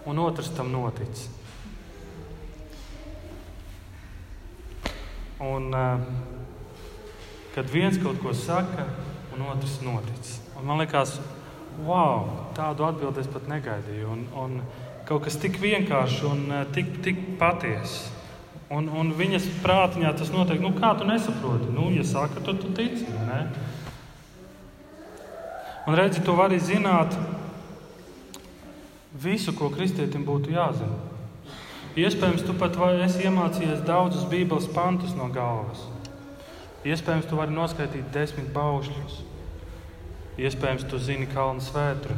un 0.09 0.25
otrs 0.25 0.49
tam 0.57 0.73
notic. 0.73 1.29
Un, 5.39 5.71
uh, 5.71 5.99
kad 7.55 7.69
viens 7.71 7.95
kaut 8.03 8.19
ko 8.19 8.33
saka, 8.35 8.85
un 9.35 9.45
otrs 9.47 9.79
notic. 9.85 10.33
Un 10.59 10.67
man 10.67 10.81
liekas, 10.83 11.15
wow, 11.87 12.27
tādu 12.57 12.83
atbildi 12.83 13.23
es 13.23 13.29
pat 13.31 13.47
negaidīju. 13.47 14.09
Un, 14.11 14.25
un 14.35 14.61
kaut 15.07 15.23
kas 15.25 15.39
tik 15.39 15.55
vienkāršs 15.61 16.23
un 16.27 16.45
uh, 16.51 16.63
tik, 16.75 16.97
tik 17.05 17.21
patiess. 17.39 18.09
Un, 18.69 18.89
un 18.91 19.13
viņas 19.17 19.47
prātiņā 19.63 20.11
tas 20.19 20.29
notiek, 20.33 20.59
nu, 20.61 20.75
kā 20.75 20.91
tu 20.99 21.07
nesaproti. 21.07 21.71
Nu, 21.73 21.87
ja 21.95 22.03
saka, 22.05 22.43
tad 22.43 22.59
tu 22.61 22.69
tici. 22.77 23.07
Ne? 23.25 23.39
Un 25.87 25.97
redzi, 25.97 26.21
tu 26.21 26.35
vari 26.37 26.59
zināt 26.61 27.15
visu, 29.23 29.55
ko 29.57 29.71
kristietim 29.73 30.27
būtu 30.27 30.53
jāzina. 30.53 31.08
Iespējams, 31.97 32.43
tu 32.45 32.53
pat 32.53 32.75
esi 33.01 33.25
iemācījies 33.25 33.81
daudzus 33.87 34.27
Bībeles 34.29 34.67
pantus 34.73 35.15
no 35.17 35.29
galvas. 35.33 35.87
Iespējams, 36.85 37.25
tu 37.27 37.39
vari 37.39 37.55
noskaidrot 37.55 38.11
desmit 38.13 38.51
paušļus. 38.53 39.23
Iespējams, 40.39 40.85
tu 40.87 40.99
zini 41.01 41.25
kalnu 41.27 41.63
svētru. 41.65 42.15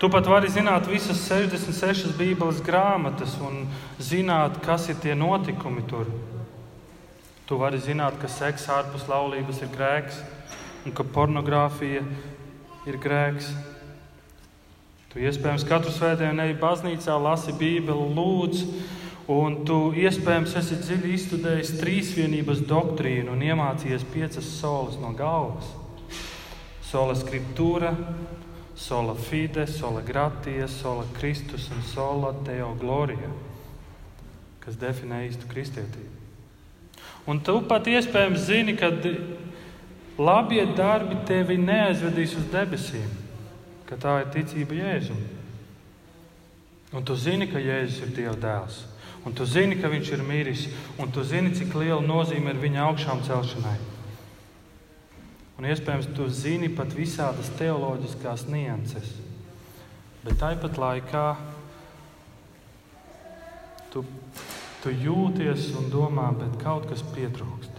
Tu 0.00 0.08
pat 0.08 0.24
vari 0.24 0.48
zināt 0.48 0.88
visas 0.88 1.20
66 1.28 2.16
Bībeles 2.16 2.62
grāmatas 2.64 3.36
un 3.44 3.66
zināt, 4.00 4.56
kas 4.64 4.88
ir 4.88 4.96
tie 5.02 5.12
notikumi 5.12 5.84
tur. 5.90 6.08
Tu 7.44 7.58
vari 7.60 7.76
zināt, 7.84 8.16
ka 8.16 8.30
seks 8.30 8.64
ārpus 8.72 9.04
laulības 9.10 9.60
ir 9.60 9.68
grēks 9.74 10.22
un 10.88 10.96
ka 10.96 11.04
pornogrāfija 11.04 12.00
ir 12.88 12.96
grēks. 13.02 13.52
Tu 15.10 15.24
iespējams 15.26 15.64
katru 15.66 15.90
svētdienu 15.90 16.44
ej 16.44 16.52
baznīcā, 16.60 17.16
lasi 17.18 17.50
Bībeli, 17.58 18.12
lūdz, 18.14 18.60
un 19.34 19.56
tu 19.66 19.78
iespējams 19.98 20.52
esi 20.60 20.76
dziļi 20.78 21.08
izstudējis 21.16 21.72
trīsvienības 21.80 22.60
doktrīnu 22.70 23.32
un 23.34 23.42
iemācījies 23.42 24.04
piecas 24.12 24.46
solis 24.60 25.00
no 25.02 25.10
galvas. 25.18 25.66
Sola 26.86 27.16
scriptūra, 27.18 27.90
sola 28.78 29.16
fide, 29.18 29.64
sola 29.66 30.02
gratie, 30.06 30.62
sola 30.70 31.02
Kristus 31.18 31.66
un 31.74 31.82
sola 31.90 32.30
deo 32.46 32.70
gloria, 32.78 33.32
kas 34.62 34.78
definē 34.78 35.24
īstu 35.26 35.50
kristietību. 35.50 36.18
Un 37.26 37.42
tu 37.42 37.56
pat 37.66 37.90
iespējams 37.90 38.46
zini, 38.46 38.76
ka 38.78 38.92
labie 40.22 40.68
darbi 40.78 41.18
tevi 41.26 41.58
neaizvedīs 41.58 42.38
uz 42.38 42.46
debesīm 42.54 43.19
ka 43.90 43.98
tā 43.98 44.16
ir 44.22 44.32
ticība 44.34 44.78
Jēzum. 44.78 45.20
Un 46.94 47.04
tu 47.06 47.14
zini, 47.18 47.50
ka 47.50 47.58
Jēzus 47.62 48.04
ir 48.06 48.14
Dieva 48.14 48.36
dēls. 48.38 48.84
Un 49.26 49.34
tu 49.36 49.44
zini, 49.44 49.76
ka 49.76 49.90
viņš 49.92 50.12
ir 50.16 50.22
miris, 50.24 50.68
un 50.98 51.10
tu 51.12 51.22
zini, 51.26 51.52
cik 51.54 51.74
liela 51.76 52.00
nozīme 52.00 52.54
ir 52.54 52.60
viņa 52.62 52.86
augšām 52.86 53.20
celšanai. 53.26 53.76
Un 55.60 55.66
iespējams, 55.68 56.08
tu 56.16 56.24
zini 56.32 56.70
pat 56.72 56.94
visādas 56.96 57.50
teoloģiskās 57.58 58.46
nianses. 58.48 59.10
Bet 60.24 60.38
tāpat 60.40 60.78
laikā 60.80 61.26
tu, 63.92 64.06
tu 64.80 64.94
jūties 64.94 65.68
un 65.76 65.92
domā, 65.92 66.30
bet 66.38 66.56
kaut 66.62 66.88
kas 66.88 67.04
pietrūkst. 67.12 67.76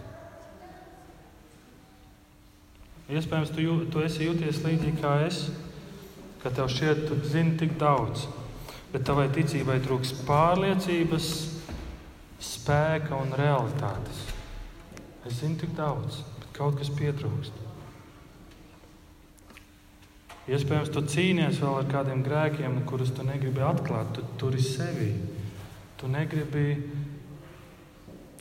Iespējams, 3.12 3.50
tu, 3.52 3.66
jū, 3.66 3.76
tu 3.90 4.06
esi 4.06 4.28
jūties 4.28 4.62
līdzīgi 4.62 5.02
kā 5.02 5.16
es 5.26 5.48
ka 6.42 6.50
tev 6.50 6.70
šķiet, 6.72 7.06
tu 7.08 7.18
zini 7.28 7.56
tik 7.60 7.76
daudz, 7.80 8.26
bet 8.92 9.06
tavai 9.06 9.28
ticībai 9.32 9.78
trūks 9.84 10.14
pārliecības, 10.26 11.28
spēka 12.42 13.16
un 13.22 13.34
realitātes. 13.38 14.24
Es 15.26 15.38
zinu 15.38 15.60
tik 15.60 15.76
daudz, 15.78 16.24
bet 16.40 16.50
kaut 16.56 16.80
kas 16.80 16.90
pietrūkst. 16.90 17.60
Iespējams, 20.50 20.90
tu 20.90 21.04
cīnies 21.06 21.60
vēl 21.62 21.76
ar 21.78 21.86
kādiem 21.86 22.24
grēkiem, 22.26 22.80
kurus 22.90 23.12
tu 23.14 23.22
negribi 23.22 23.62
atklāt. 23.62 24.10
Tu 24.16 24.26
turi 24.40 24.62
sevi. 24.62 25.12
tu 26.02 26.08
negribi 26.10 26.82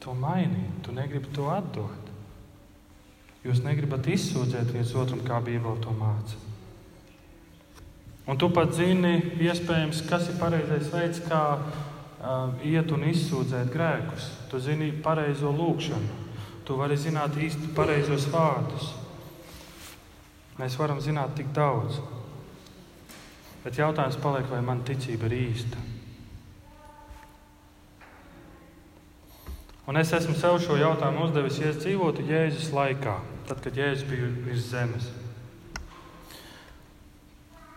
to 0.02 0.16
mainīt, 0.18 0.80
tu 0.82 0.92
negribi 0.92 1.30
to 1.30 1.46
atdot. 1.54 2.08
Jūs 3.46 3.62
negribat 3.62 4.10
izsūdzēt 4.10 4.74
viens 4.74 4.96
otram, 4.98 5.22
kā 5.22 5.38
Bībele 5.46 5.78
to 5.84 5.94
māca. 5.94 6.51
Un 8.30 8.38
tu 8.38 8.52
pat 8.54 8.74
zini, 8.78 9.16
iespējams, 9.42 10.04
kas 10.10 10.28
ir 10.30 10.38
pareizais 10.38 10.90
veids, 10.94 11.22
kā 11.26 11.42
uh, 11.58 12.52
iet 12.68 12.92
un 12.94 13.06
izsūdzēt 13.10 13.72
grēkus. 13.74 14.28
Tu 14.52 14.62
zini 14.62 14.92
pareizo 15.04 15.50
lūgšanu, 15.56 16.18
tu 16.68 16.78
vari 16.78 17.00
zināt 17.02 17.38
īsti 17.42 17.72
pareizos 17.78 18.28
vārdus. 18.32 18.92
Mēs 20.62 20.78
varam 20.78 21.02
zināt 21.02 21.34
tik 21.40 21.50
daudz. 21.56 21.98
Bet 23.64 23.78
jautājums 23.78 24.20
paliek, 24.22 24.46
vai 24.50 24.62
man 24.66 24.86
ticība 24.86 25.30
ir 25.30 25.38
īsta. 25.40 25.82
Un 29.90 29.98
es 29.98 30.14
esmu 30.14 30.38
sev 30.38 30.60
šo 30.62 30.78
jautājumu 30.78 31.26
uzdevis, 31.26 31.58
ja 31.60 31.72
es 31.74 31.82
dzīvotu 31.82 32.24
Jēzus 32.30 32.70
laikā, 32.74 33.18
tad, 33.50 33.64
kad 33.66 33.76
Jēzus 33.76 34.06
bija 34.08 34.30
virs 34.46 34.70
zemes. 34.70 35.10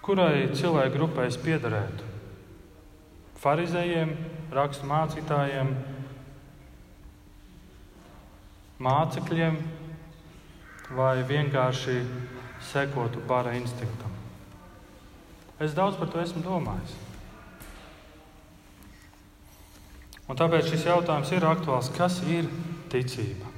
Kurai 0.05 0.51
cilvēku 0.53 0.99
grupai 0.99 1.31
es 1.31 1.39
piederētu? 1.41 2.05
Pharizējiem, 3.41 4.11
rakstu 4.53 4.89
mācītājiem, 4.89 5.71
mācekļiem 8.85 9.57
vai 10.99 11.15
vienkārši 11.29 11.97
sekotu 12.69 13.23
bara 13.29 13.55
instinktam? 13.57 14.13
Es 15.65 15.73
daudz 15.73 15.97
par 15.97 16.13
to 16.13 16.21
esmu 16.21 16.45
domājis. 16.45 16.93
Un 20.29 20.41
tāpēc 20.41 20.69
šis 20.73 20.85
jautājums 20.89 21.33
ir 21.37 21.49
aktuāls. 21.49 21.89
Kas 21.97 22.21
ir 22.29 22.49
ticība? 22.93 23.49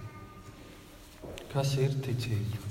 Kas 1.53 1.75
ir 1.83 1.95
ticība? 2.07 2.66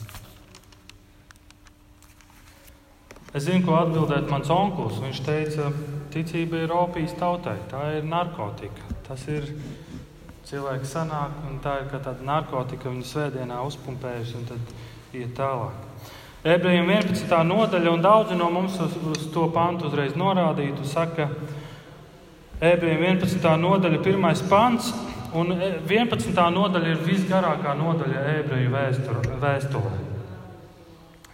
Es 3.35 3.43
zinu, 3.49 3.65
ko 3.67 3.75
atbildēt 3.75 4.29
mans 4.31 4.47
onkls. 4.53 5.01
Viņš 5.03 5.17
teica, 5.25 5.71
ticība 6.13 6.61
ir 6.63 6.71
opijas 6.71 7.17
tautai, 7.19 7.57
tā 7.71 7.81
ir 7.97 8.07
narkotika. 8.07 8.93
Tas 9.07 9.25
ir 9.27 9.49
cilvēks 10.47 10.93
sanāk, 10.95 11.41
un 11.49 11.59
tā 11.63 11.81
ir 11.81 11.89
kā 11.91 11.99
tāda 11.99 12.23
narkotika, 12.23 12.87
viņu 12.93 13.03
svētdienā 13.09 13.59
uzpumpējusi 13.67 14.39
un 14.39 14.47
tad 14.53 14.71
iet 15.19 15.35
tālāk. 15.35 15.83
Ebrejiem 16.45 16.87
11. 16.93 17.35
nodaļa, 17.49 17.91
un 17.91 18.05
daudzi 18.05 18.39
no 18.39 18.47
mums 18.53 18.79
uz, 18.79 18.95
uz 19.11 19.27
to 19.33 19.49
pantu 19.51 19.89
uzreiz 19.89 20.15
norādītu, 20.15 20.85
saka, 20.87 21.27
ka 21.27 22.71
Ebrejiem 22.71 23.03
11. 23.19 23.51
nodaļa, 23.59 23.99
1. 23.99 24.47
pants. 24.47 24.93
Un 25.35 25.51
11. 25.51 26.31
nodaļa 26.55 26.93
ir 26.93 27.01
visgarākā 27.03 27.73
nodaļa 27.75 28.21
ebreju 28.37 28.69
vēsturē. 28.71 29.97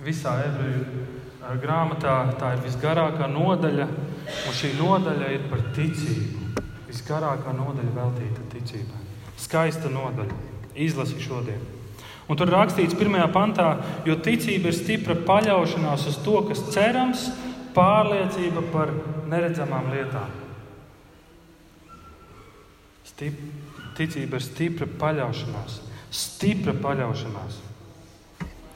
Visā 0.01 0.39
ebreju 0.47 1.19
grāmatā 1.61 2.15
tā 2.39 2.53
ir 2.55 2.63
visgarākā 2.65 3.27
nodaļa, 3.31 3.87
un 4.47 4.55
šī 4.55 4.75
nodaļa 4.77 5.29
ir 5.35 5.45
par 5.49 5.63
ticību. 5.75 6.63
Visgarākā 6.91 7.53
nodaļa 7.55 7.93
veltīta 7.95 8.47
ticībai. 8.51 8.99
Skaista 9.39 9.89
nodaļa. 9.91 10.37
Izlasi 10.75 11.19
šodien. 11.19 11.61
Un 12.29 12.37
tur 12.39 12.51
rakstīts, 12.53 12.95
pirmajā 12.95 13.25
pantā, 13.33 13.69
jo 14.07 14.15
ticība 14.23 14.69
ir 14.71 14.77
stipra 14.77 15.17
paļaušanās 15.27 16.05
uz 16.11 16.19
to, 16.23 16.37
kas 16.47 16.61
cerams, 16.71 17.25
pārliecība 17.75 18.63
par 18.71 18.93
neredzamām 19.31 19.89
lietām. 19.91 20.37
Stip, 23.07 23.41
ticība 23.97 24.39
ir 24.39 24.45
stipra 24.45 24.87
paļaušanās. 25.01 25.81
Stipra 26.11 26.75
paļaušanās. 26.85 27.59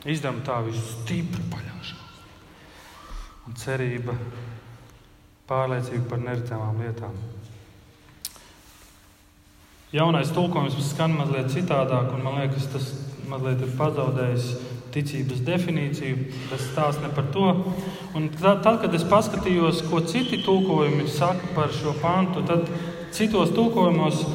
Izdevuma 0.05 0.43
tā 0.45 0.59
ir 0.69 0.75
stipra 0.81 1.47
paļaušanās. 1.53 1.74
Un 3.45 3.57
cerība, 3.61 4.15
pārliecība 5.49 6.09
par 6.09 6.23
neredzamām 6.23 6.79
lietām. 6.81 7.17
Jaunais 9.93 10.31
tulkojums 10.35 10.79
skan 10.89 11.13
mazliet 11.15 11.51
citādāk, 11.53 12.09
un 12.15 12.25
man 12.25 12.41
liekas, 12.41 12.65
tas 12.73 12.89
mazliet 13.29 13.61
ir 13.63 13.77
pazaudējis 13.77 14.49
ticības 14.95 15.45
definīciju. 15.45 16.25
Tas 16.49 16.65
stāsta 16.71 17.05
ne 17.05 17.13
par 17.15 17.29
to. 17.35 17.45
Un 18.17 18.27
tad, 18.33 18.63
tad, 18.65 18.81
kad 18.81 18.97
es 18.97 19.05
paskatījos, 19.07 19.85
ko 19.91 20.01
citi 20.07 20.41
tulkojumi 20.43 21.07
saka 21.11 21.53
par 21.55 21.71
šo 21.75 21.93
pantu, 22.01 22.43
tad 22.49 22.67
Citos 23.15 23.53
tulkojumos 23.55 24.25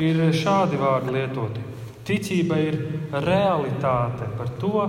ir 0.00 0.20
šādi 0.32 0.78
vārdi 0.80 1.12
lietoti. 1.12 1.60
Ticība 2.08 2.56
ir 2.64 2.78
realitāte 3.12 4.30
par 4.38 4.48
to, 4.62 4.86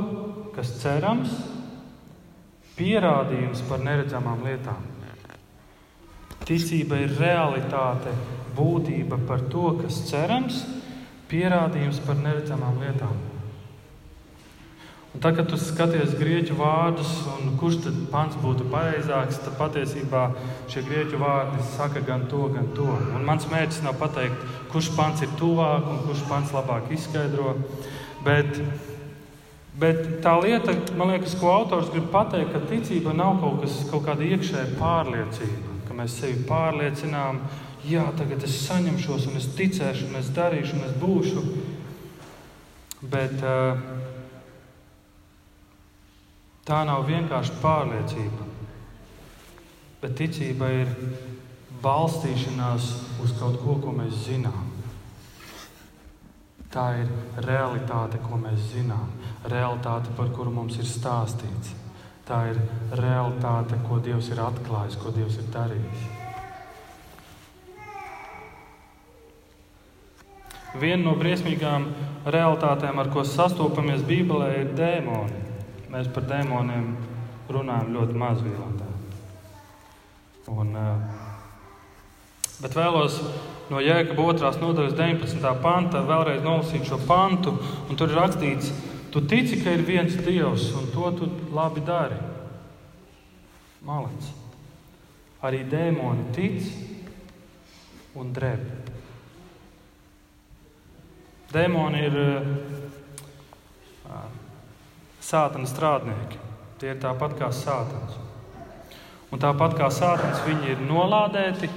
kas 0.55 0.69
cerams, 0.79 1.33
pierādījums 2.81 3.61
par 3.69 3.83
neredzamām 3.85 4.41
lietām. 4.47 4.89
Ticība 6.41 6.97
ir 7.03 7.11
realitāte, 7.19 8.13
būtība 8.57 9.19
par 9.29 9.43
to, 9.51 9.75
kas 9.83 10.01
cerams, 10.09 10.63
pierādījums 11.29 12.01
par 12.07 12.17
neredzamām 12.19 12.81
lietām. 12.81 13.19
Un 15.11 15.19
tad, 15.19 15.35
kad 15.35 15.49
tu 15.51 15.57
skaties 15.59 16.15
grieķu 16.15 16.55
vārdus, 16.55 17.09
un 17.35 17.57
kurš 17.59 17.81
tad 17.85 17.97
pants 18.13 18.37
būtu 18.41 18.69
pareizāks, 18.71 19.41
tad 19.43 19.57
patiesībā 19.59 20.21
šie 20.71 20.85
grieķu 20.87 21.19
vārdi 21.19 21.65
saka 21.73 22.01
gan 22.07 22.23
to, 22.31 22.45
gan 22.55 22.69
to. 22.77 22.87
Un 23.11 23.27
mans 23.27 23.45
mērķis 23.51 23.83
nav 23.85 23.99
pateikt, 23.99 24.45
kurš 24.71 24.93
pants 24.95 25.21
ir 25.25 25.33
tuvāk 25.39 25.89
un 25.91 25.99
kurš 26.07 26.23
pants 26.31 26.55
labāk 26.55 26.87
izskaidro. 26.95 27.57
Bet, 28.23 28.55
bet 29.81 30.03
tā 30.23 30.35
lieta, 30.41 30.75
man 30.99 31.13
liekas, 31.13 31.35
ko 31.39 31.49
autors 31.55 31.89
grib 31.93 32.11
pateikt, 32.13 32.53
ka 32.53 32.63
ticība 32.69 33.15
nav 33.17 33.41
kaut, 33.41 33.63
kas, 33.65 33.81
kaut 33.89 34.05
kāda 34.05 34.27
iekšēja 34.29 34.77
pārliecība, 34.79 35.75
ka 35.87 35.97
mēs 35.97 36.19
sevi 36.21 36.45
pārliecinām, 36.49 37.41
jā, 37.89 38.05
tagad 38.19 38.45
es 38.47 38.61
saņemšos, 38.67 39.27
un 39.31 39.41
es 39.41 39.49
ticēšu, 39.57 40.11
un 40.11 40.21
es 40.21 40.31
darīšu, 40.37 40.77
un 40.77 40.87
es 40.87 40.95
būšu. 41.01 41.45
Bet, 43.11 43.41
Tā 46.61 46.83
nav 46.85 47.07
vienkārši 47.07 47.55
pārliecība, 47.59 48.45
bet 49.99 50.13
ticība 50.15 50.69
ir 50.71 50.91
balstīšanās 51.81 52.91
uz 53.23 53.33
kaut 53.39 53.57
ko, 53.63 53.79
ko 53.81 53.91
mēs 53.97 54.27
zinām. 54.27 54.70
Tā 56.71 56.85
ir 57.01 57.09
realitāte, 57.43 58.21
ko 58.23 58.37
mēs 58.39 58.71
zinām, 58.71 59.09
realitāte, 59.51 60.13
par 60.15 60.29
kuru 60.31 60.53
mums 60.55 60.77
ir 60.79 60.87
stāstīts. 60.87 61.73
Tā 62.23 62.45
ir 62.53 62.61
realitāte, 62.95 63.75
ko 63.89 63.99
Dievs 63.99 64.29
ir 64.31 64.39
atklājis, 64.39 64.95
ko 65.01 65.11
Dievs 65.11 65.35
ir 65.41 65.49
darījis. 65.51 66.05
Viena 70.79 71.03
no 71.03 71.17
briesmīgām 71.19 71.89
realitātēm, 72.31 73.03
ar 73.03 73.11
ko 73.11 73.25
sastopamies 73.27 74.05
Bībelē, 74.07 74.51
ir 74.61 74.71
dēmoni. 74.77 75.41
Mēs 75.91 76.07
par 76.15 76.23
dēmoniem 76.29 76.93
runājam 77.51 77.91
ļoti 77.97 78.19
maz 78.21 78.39
vīlātā. 78.45 78.87
Un, 80.55 80.71
bet 82.63 82.79
vēlos 82.79 83.19
no 83.71 83.79
Jēkabas 83.79 84.35
otrās 84.35 84.59
nodaļas 84.59 84.97
19. 84.99 85.51
panta 85.63 86.03
vēlreiz 86.03 86.43
nolasīt 86.43 86.87
šo 86.89 86.99
pantu. 87.07 87.55
Tur 87.95 88.11
ir 88.11 88.19
rakstīts, 88.19 88.71
tu 89.13 89.23
tici, 89.23 89.61
ka 89.63 89.71
ir 89.71 89.85
viens 89.87 90.17
Dievs, 90.25 90.71
un 90.75 90.89
to 90.91 91.11
tu 91.15 91.29
labi 91.55 91.83
dari. 91.87 92.19
Malets. 93.87 94.33
Arī 95.41 95.63
dēmoni 95.65 96.27
tic 96.35 96.67
un 98.19 98.33
drēb. 98.35 98.67
Dēmoni 101.51 102.03
ir 102.07 102.17
sātana 105.23 105.67
strādnieki. 105.67 106.39
Tie 106.79 106.91
ir 106.91 106.99
tāpat 107.01 107.33
kā 107.39 107.49
sātans. 107.55 108.19
Un 109.31 109.39
tāpat 109.39 109.77
kā 109.79 109.87
sātans, 109.93 110.43
viņi 110.43 110.73
ir 110.73 110.83
nolādēti, 110.83 111.69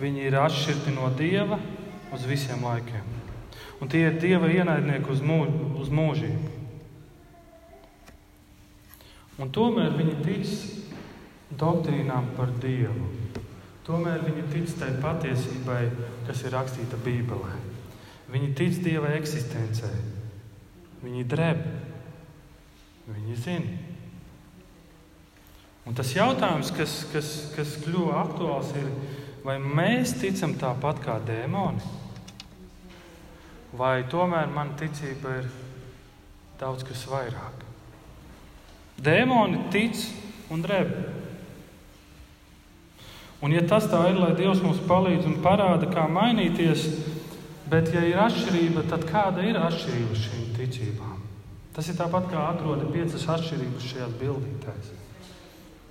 viņi 0.00 0.26
ir 0.28 0.36
atšķirti 0.40 0.94
no 0.96 1.10
dieva 1.18 1.58
uz 2.14 2.26
visiem 2.28 2.64
laikiem. 2.64 3.06
Un 3.82 3.90
tie 3.90 4.06
ir 4.08 4.18
dieva 4.22 4.48
ienaidnieki 4.48 5.10
uz, 5.12 5.22
mū, 5.24 5.40
uz 5.80 5.90
mūžību. 5.92 6.52
Un 9.42 9.50
tomēr 9.54 9.96
viņi 9.98 10.18
tic 10.22 10.52
doktrīnām 11.58 12.32
par 12.38 12.52
dievu. 12.62 13.08
Tomēr 13.84 14.22
viņi 14.24 14.44
tic 14.52 14.76
tai 14.80 14.92
patiesībai, 15.02 15.80
kas 16.28 16.44
ir 16.44 16.54
rakstīta 16.54 17.00
Bībelē. 17.04 17.56
Viņi 18.32 18.54
tic 18.56 18.78
dieva 18.84 19.10
eksistencē. 19.18 19.90
Viņi 21.04 21.26
drēb 21.28 21.66
Viņi 23.04 23.34
zina. 23.36 23.72
Un 25.84 25.96
tas 25.96 26.14
jautājums, 26.16 26.70
kas, 26.72 27.02
kas, 27.12 27.32
kas 27.52 27.74
kļuva 27.84 28.22
aktuāls, 28.22 28.70
ir, 28.80 28.86
vai 29.44 29.58
mēs 29.60 30.16
ticam 30.20 30.56
tāpat 30.58 31.02
kā 31.04 31.18
dēmoni? 31.28 31.92
Vai 33.74 34.04
tomēr 34.08 34.48
mana 34.54 34.76
ticība 34.78 35.40
ir 35.42 35.48
daudz 36.60 36.86
kas 36.86 37.04
vairāk? 37.10 37.64
Dēmoni 39.04 39.66
tic 39.74 39.98
un 40.54 40.62
drēb. 40.62 40.92
Un, 43.44 43.52
ja 43.52 43.60
tas 43.68 43.88
tā 43.90 43.98
ir, 44.08 44.16
lai 44.16 44.30
Dievs 44.38 44.62
mums 44.64 44.78
palīdz 44.88 45.26
un 45.28 45.40
parāda, 45.44 45.90
kā 45.92 46.06
mainīties, 46.08 46.86
bet, 47.68 47.90
ja 47.92 48.04
ir 48.06 48.22
atšķirība, 48.24 48.86
tad 48.88 49.04
kāda 49.10 49.44
ir 49.44 49.58
atšķirība 49.60 50.20
šīm 50.22 50.46
ticībām? 50.56 51.18
Tas 51.74 51.90
ir 51.90 51.98
tāpat 51.98 52.30
kā 52.30 52.46
atrodi 52.54 52.86
piecas 52.94 53.26
atšķirības 53.34 53.90
šajās 53.90 54.16
bildītēs. 54.22 54.94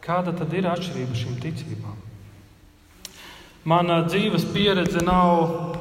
Kāda 0.02 0.34
tad 0.40 0.56
ir 0.56 0.72
atšķirība 0.72 1.20
šīm 1.20 1.38
ticībām? 1.44 2.00
Mana 3.64 4.02
dzīves 4.04 4.44
pieredze 4.52 5.00
nav 5.08 5.78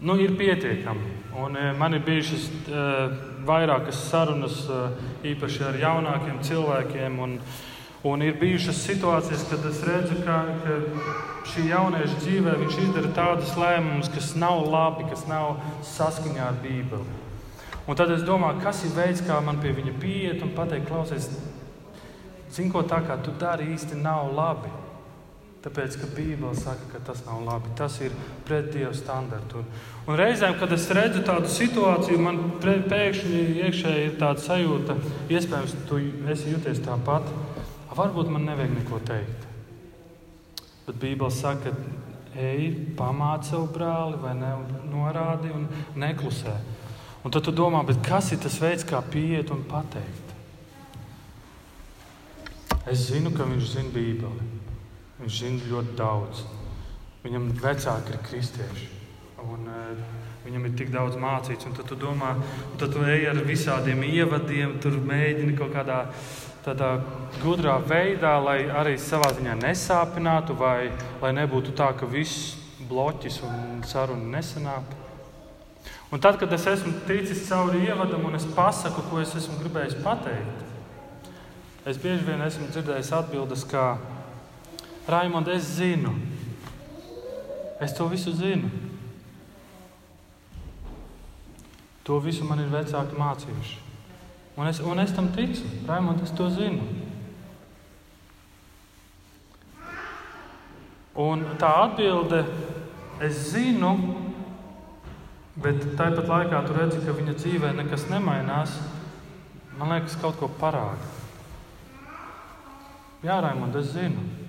nu, 0.00 0.16
ir 0.16 0.32
pietiekami. 0.36 1.10
Un, 1.36 1.56
e, 1.56 1.72
man 1.76 1.94
ir 1.94 2.00
bijušas 2.06 2.46
uh, 2.48 3.12
vairākas 3.44 3.98
sarunas, 4.08 4.56
uh, 4.72 4.96
īpaši 5.24 5.62
ar 5.68 5.78
jaunākiem 5.80 6.40
cilvēkiem. 6.48 7.18
Un, 7.22 7.36
un 8.08 8.24
ir 8.24 8.38
bijušas 8.40 8.80
situācijas, 8.88 9.44
kad 9.50 9.68
es 9.68 9.82
redzu, 9.86 10.16
ka, 10.24 10.38
ka 10.64 10.78
šī 11.52 11.68
jaunieša 11.70 12.18
dzīvē 12.24 12.56
viņš 12.64 12.78
izdara 12.86 13.14
tādus 13.16 13.52
lēmumus, 13.60 14.10
kas 14.16 14.32
nav 14.40 14.64
labi, 14.64 15.06
kas 15.12 15.26
nav 15.28 15.58
saskaņā 15.92 16.48
ar 16.48 16.60
Bībeli. 16.64 17.20
Un 17.86 17.98
tad 17.98 18.10
es 18.16 18.24
domāju, 18.24 18.62
kas 18.64 18.80
ir 18.88 18.96
veids, 18.96 19.20
kā 19.26 19.42
man 19.44 19.60
pie 19.60 19.74
viņa 19.76 19.98
pieiet 20.00 20.42
un 20.44 20.56
pateikt, 20.56 20.88
klausies, 20.88 21.28
zini, 22.48 22.72
ko 22.72 22.80
tā 22.88 23.04
kā 23.04 23.20
tu 23.20 23.34
dari 23.38 23.74
īsti 23.74 24.00
nav 24.00 24.32
labi. 24.34 24.72
Tāpēc, 25.62 25.94
ka 26.00 26.08
Bībele 26.10 26.56
saka, 26.58 26.88
ka 26.90 26.98
tas 27.06 27.20
nav 27.22 27.44
labi. 27.46 27.70
Tas 27.78 28.00
ir 28.02 28.14
pret 28.48 28.72
Dieva 28.74 28.90
standartu. 28.98 29.60
Un, 29.62 29.68
un 30.10 30.18
reizēm, 30.18 30.56
kad 30.58 30.72
es 30.74 30.88
redzu 30.90 31.22
tādu 31.26 31.50
situāciju, 31.52 32.18
man 32.18 32.40
pēkšņi 32.62 33.42
iekšēji 33.62 34.08
ir 34.08 34.16
tāda 34.18 34.42
sajūta, 34.42 34.96
iespējams, 35.30 35.76
tu 35.86 36.00
esi 36.34 36.50
jūties 36.50 36.82
tāpat. 36.82 37.30
Varbūt 37.94 38.32
man 38.32 38.48
nevajag 38.48 38.74
neko 38.74 38.98
teikt. 39.06 39.46
Bet 40.88 40.98
Bībele 40.98 41.30
saka, 41.30 41.70
ej, 42.34 42.72
pamāci 42.98 43.52
savu 43.52 43.68
brāli, 43.70 44.18
vai 44.18 44.32
ne, 44.34 44.50
norādi 44.90 45.52
un 45.54 45.68
neklusē. 45.94 46.56
Un 47.22 47.30
tad 47.30 47.46
tu 47.46 47.54
domā, 47.54 47.84
kas 48.02 48.32
ir 48.34 48.42
tas 48.42 48.58
veids, 48.58 48.82
kā 48.88 48.98
pieiet 49.12 49.54
un 49.54 49.62
pateikt? 49.70 50.34
Es 52.90 53.06
zinu, 53.12 53.30
ka 53.30 53.46
viņš 53.46 53.70
zina 53.76 53.94
Bībeli. 53.94 54.61
Viņš 55.22 55.38
zina 55.38 55.70
ļoti 55.70 55.96
daudz. 55.98 56.42
Viņam 57.22 57.52
vecāki 57.62 58.10
ir 58.10 58.22
kristieši. 58.26 58.88
Un, 59.42 59.66
uh, 59.70 60.22
viņam 60.42 60.66
ir 60.66 60.72
tik 60.78 60.90
daudz 60.90 61.18
mācīts, 61.18 61.66
un 61.66 61.76
tad 61.76 61.86
tu 61.90 61.98
domā, 61.98 62.34
un 62.38 62.78
tad 62.78 62.94
tu 62.94 63.02
ej 63.06 63.28
ar 63.30 63.38
visādiem 63.46 64.02
ievadiem, 64.06 64.76
tur 64.82 64.98
mēģini 65.06 65.54
kaut 65.58 65.74
kādā 65.74 66.00
tādā 66.62 66.90
gudrā 67.42 67.76
veidā, 67.82 68.36
lai 68.42 68.58
arī 68.70 68.94
savā 68.98 69.32
ziņā 69.34 69.56
nesāpinātu, 69.62 70.54
vai 70.58 70.90
lai 71.22 71.32
nebūtu 71.38 71.74
tā, 71.78 71.90
ka 71.98 72.06
viss 72.06 72.56
bloķis 72.90 73.40
un 73.46 73.82
saruna 73.86 74.38
nesanāk. 74.38 74.98
Un 76.12 76.20
tad, 76.22 76.36
kad 76.38 76.52
es 76.52 76.66
esmu 76.68 76.92
ticis 77.08 77.46
cauri 77.48 77.86
ievadam 77.86 78.26
un 78.28 78.36
es 78.38 78.46
pasaku, 78.54 79.06
ko 79.10 79.22
es 79.22 79.32
esmu 79.38 79.58
gribējis 79.62 79.98
pateikt, 80.04 80.66
es 81.88 81.98
bieži 81.98 82.26
vien 82.26 82.42
esmu 82.44 82.68
dzirdējis 82.70 83.14
atbildes, 83.16 83.64
kā 83.70 83.86
Raimond, 85.06 85.48
es 85.48 85.64
zinu, 85.76 86.14
es 87.80 87.92
to 87.94 88.06
visu 88.06 88.32
zinu. 88.32 88.70
To 92.02 92.18
visu 92.22 92.44
man 92.46 92.60
ir 92.62 92.70
vecāki 92.70 93.18
mācījuši. 93.18 93.78
Un 94.58 94.68
es, 94.68 94.78
un 94.80 95.00
es 95.02 95.14
tam 95.14 95.30
ticu, 95.34 95.64
Raimond, 95.88 96.22
es 96.22 96.30
to 96.38 96.46
zinu. 96.54 96.86
Un 101.18 101.42
tā 101.58 101.70
atbilde, 101.88 102.44
es 103.22 103.40
zinu, 103.50 103.90
bet 105.62 105.82
tāpat 105.98 106.30
laikā 106.30 106.62
tu 106.66 106.76
redzi, 106.78 107.02
ka 107.02 107.16
viņa 107.16 107.34
dzīvē 107.40 107.72
nekas 107.80 108.06
nemainās. 108.10 108.78
Man 109.80 109.90
liekas, 109.96 110.14
kaut 110.22 110.38
ko 110.38 110.50
parāda. 110.60 111.10
Jā, 113.26 113.40
Raimond, 113.42 113.74
es 113.82 113.90
zinu 113.96 114.41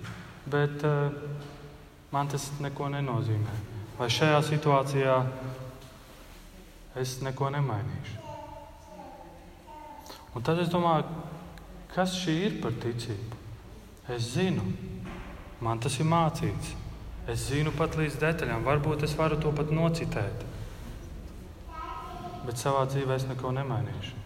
bet 0.45 0.83
uh, 0.83 1.13
man 2.11 2.29
tas 2.31 2.49
neko 2.61 2.89
nenozīmē. 2.93 3.55
Vai 3.97 4.09
šajā 4.11 4.39
situācijā 4.47 5.17
es 6.99 7.19
neko 7.25 7.49
nemainīšu? 7.53 8.19
Un 10.33 10.45
tad 10.45 10.59
es 10.63 10.71
domāju, 10.73 11.05
kas 11.93 12.15
šī 12.17 12.37
ir 12.47 12.57
par 12.63 12.73
ticību? 12.81 13.37
Es 14.13 14.33
zinu, 14.33 14.65
man 15.63 15.79
tas 15.79 15.99
ir 16.01 16.09
mācīts. 16.09 16.73
Es 17.29 17.45
zinu 17.47 17.71
pat 17.77 17.95
līdz 17.95 18.17
detaļām, 18.19 18.65
varbūt 18.65 19.05
es 19.07 19.13
varu 19.15 19.37
to 19.39 19.53
pat 19.55 19.69
nocitēt. 19.71 20.43
Bet 22.43 22.59
savā 22.59 22.83
dzīvē 22.89 23.15
es 23.15 23.29
neko 23.29 23.53
nemainīšu. 23.55 24.22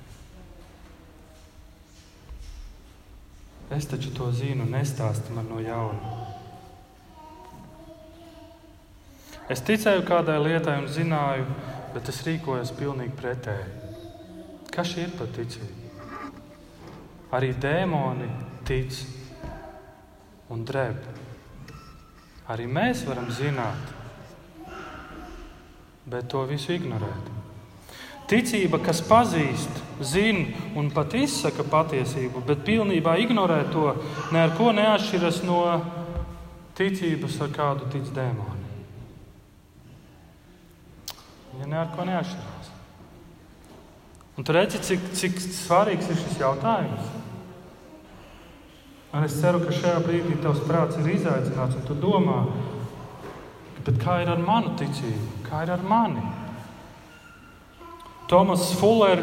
Es 3.69 3.87
taču 3.91 4.13
to 4.15 4.29
zinu, 4.31 4.63
nestāsti 4.63 5.33
man 5.35 5.49
no 5.51 5.59
jauna. 5.59 6.13
Es 9.51 9.59
ticēju 9.63 10.05
kādai 10.07 10.37
lietai 10.43 10.77
un 10.81 10.87
zināju, 10.91 11.45
bet 11.93 12.09
es 12.11 12.21
rīkojos 12.27 12.71
pilnīgi 12.79 13.15
pretēji. 13.19 13.67
Kas 14.71 14.91
šī 14.93 15.05
ir 15.07 15.13
par 15.19 15.31
ticību? 15.35 15.85
Arī 17.35 17.53
dēmoni 17.59 18.27
tic 18.67 19.01
un 20.53 20.63
drēb. 20.67 20.99
Arī 22.51 22.67
mēs 22.71 23.03
varam 23.07 23.27
zināt, 23.35 23.91
bet 26.07 26.29
to 26.31 26.45
visu 26.47 26.71
ignorēt. 26.75 27.33
Ticība, 28.31 28.79
kas 28.83 29.01
pazīst, 29.03 29.83
zina 30.01 30.45
un 30.77 30.89
pat 30.93 31.13
izsaka 31.17 31.65
patiesību, 31.67 32.43
bet 32.47 32.65
pilnībā 32.67 33.17
ignorē 33.23 33.63
to, 33.73 33.91
ne 34.31 34.43
ar 34.43 34.53
ko 34.57 34.71
neatšķiras 34.75 35.41
no 35.47 35.61
ticības, 36.77 37.39
ar 37.41 37.53
kādu 37.55 37.89
tic 37.93 38.09
dēmoni. 38.13 38.65
Ja 41.57 41.69
ne 41.69 41.79
ar 41.81 41.93
ko 41.95 42.05
neatšķirās. 42.05 42.73
Un 44.37 44.45
tu 44.45 44.53
redzi, 44.53 44.77
cik, 44.85 45.07
cik 45.17 45.39
svarīgs 45.41 46.11
ir 46.13 46.19
šis 46.21 46.41
jautājums. 46.43 47.13
Un 49.17 49.23
es 49.25 49.37
ceru, 49.39 49.63
ka 49.63 49.73
šajā 49.73 50.01
brīdī 50.05 50.35
tavs 50.43 50.61
prāts 50.67 50.99
ir 51.01 51.07
izaicināts, 51.15 51.79
un 51.79 51.85
tu 51.87 51.95
domā, 51.97 52.43
kā 54.03 54.19
ir 54.21 54.29
ar 54.29 54.41
manu 54.43 54.75
ticību, 54.77 55.45
kā 55.47 55.63
ir 55.65 55.71
ar 55.73 55.81
mani. 55.87 56.21
Tomas 58.27 58.73
Fuller, 58.75 59.21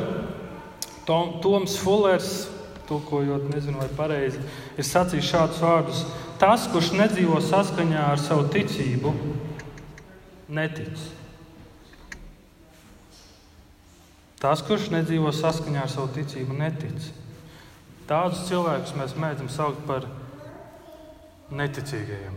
Tom, 1.04 1.38
Toms 1.44 1.76
Fullers, 1.80 2.48
tulkojot, 2.88 3.48
nezinu, 3.52 3.80
vai 3.80 3.88
pareizi, 3.96 4.40
ir 4.78 4.86
sacījis 4.88 5.30
šādus 5.30 5.60
vārdus: 5.64 6.04
Tas, 6.40 6.64
kurš 6.72 6.92
nedzīvo 6.96 7.40
saskaņā 7.44 8.06
ar 8.12 8.20
savu 8.20 8.48
ticību, 8.52 9.12
netic. 10.48 11.04
Tas, 14.40 14.60
kurš 14.64 14.90
nedzīvo 14.92 15.32
saskaņā 15.32 15.84
ar 15.84 15.92
savu 15.92 16.10
ticību, 16.16 16.56
netic. 16.58 17.12
Tādus 18.08 18.42
cilvēkus 18.50 18.96
mēs 18.98 19.14
mēdzam 19.16 19.48
saukt 19.48 19.86
par 19.88 20.04
neticīgajiem. 21.54 22.34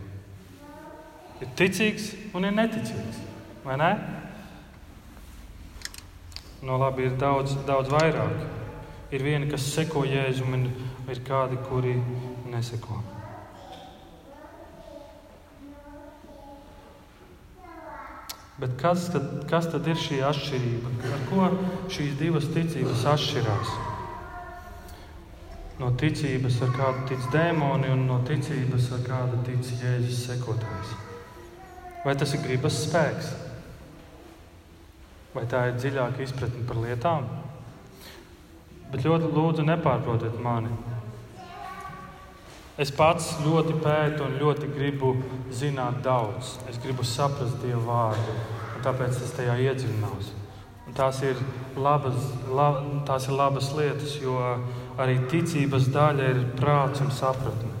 Ir 1.44 1.50
ticīgs 1.58 2.14
un 2.34 2.48
ir 2.48 2.56
neticīgs. 2.56 3.20
Vai 3.66 3.76
ne? 3.80 3.90
No 6.62 6.78
labi 6.78 7.06
ir 7.06 7.14
daudz, 7.18 7.54
daudz 7.66 7.92
vairāk. 7.92 8.40
Ir 9.14 9.22
vieni, 9.24 9.46
kas 9.50 9.68
seko 9.72 10.02
jēzum, 10.04 10.56
un 10.56 10.66
ir 11.08 11.22
kādi, 11.24 11.56
kuri 11.68 11.94
neseko. 12.50 12.98
Bet 18.58 18.74
kas 18.80 19.06
tad, 19.14 19.28
kas 19.46 19.68
tad 19.70 19.86
ir 19.86 19.98
šī 20.02 20.18
atšķirība? 20.26 20.90
Ar 21.14 21.20
ko 21.30 21.50
šīs 21.94 22.16
divas 22.18 22.48
ticības 22.50 23.06
atšķirās? 23.06 23.74
No 25.78 25.92
ticības, 25.94 26.56
ar 26.66 26.72
kādu 26.74 27.04
tic 27.06 27.28
dēmoni, 27.30 27.92
un 27.94 28.08
no 28.08 28.18
ticības, 28.26 28.90
ar 28.96 29.04
kādu 29.06 29.38
tic 29.46 29.62
Jēzus 29.78 30.24
sekotājs. 30.26 30.96
Vai 32.02 32.16
tas 32.18 32.34
ir 32.34 32.42
gribas 32.42 32.82
spēks? 32.82 33.30
Vai 35.38 35.44
tā 35.46 35.58
ir 35.68 35.76
dziļāka 35.78 36.24
izpratne 36.24 36.64
par 36.66 36.80
lietām? 36.82 37.26
Bet 38.90 39.04
ļoti 39.06 39.28
lūdzu, 39.30 39.62
nepārprotiet 39.68 40.34
mani. 40.42 40.72
Es 42.82 42.90
pats 42.90 43.28
ļoti 43.44 43.76
pētu 43.78 44.26
un 44.26 44.34
ļoti 44.40 44.72
gribu 44.74 45.12
zināt 45.54 46.00
daudz. 46.02 46.56
Es 46.66 46.82
gribu 46.82 47.06
saprast 47.06 47.62
Dieva 47.62 47.84
vārdu, 47.86 48.34
un 48.74 48.82
tāpēc 48.82 49.22
es 49.22 49.36
tajā 49.38 49.54
iedziļinos. 49.68 50.34
Un 50.88 50.98
tās 50.98 51.22
ir, 51.22 51.38
labas, 51.78 52.18
lab, 52.50 52.82
tās 53.06 53.30
ir 53.30 53.38
labas 53.38 53.70
lietas, 53.78 54.18
jo 54.18 54.42
arī 54.98 55.20
ticības 55.30 55.86
daļa 55.94 56.30
ir 56.34 56.46
prāts 56.58 57.04
un 57.04 57.14
sapratne. 57.14 57.76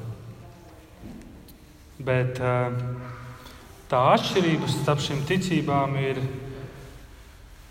Bet 2.06 2.38
uh, 2.38 2.70
tā 3.90 4.10
atšķirība 4.14 4.70
starp 4.78 5.02
šīm 5.02 5.26
ticībām 5.26 5.98
ir 5.98 6.22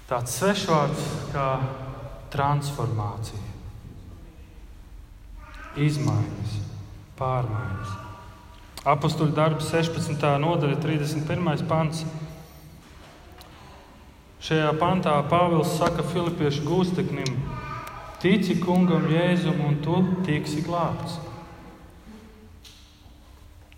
tāds 0.08 0.38
svešvārds 0.39 1.08
kā 1.34 1.48
transformācija, 2.32 3.41
izmaiņas, 5.84 6.54
pārmaiņas. 7.20 7.96
Apostļu 8.88 9.28
darbs 9.36 9.67
16. 9.74 10.24
nodaļa, 10.39 10.78
31. 10.80 11.65
pants. 11.67 12.06
Šajā 14.48 14.70
pantā 14.80 15.17
Pāvils 15.28 15.74
saka 15.76 16.06
Filipiešu 16.08 16.63
gūsteknim: 16.63 17.34
Tici 18.22 18.56
kungam 18.62 19.10
Jēzum, 19.12 19.60
un 19.67 19.82
tu 19.84 20.00
tiksi 20.24 20.63
glābts. 20.63 21.20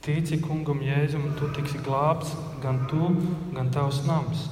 Tici 0.06 0.38
kungam 0.44 0.84
Jēzum, 0.86 1.26
un 1.32 1.36
tu 1.40 1.50
tiksi 1.58 1.82
glābts 1.82 2.38
gan 2.62 2.86
tu, 2.92 3.16
gan 3.56 3.74
tavs 3.74 4.04
nams. 4.06 4.46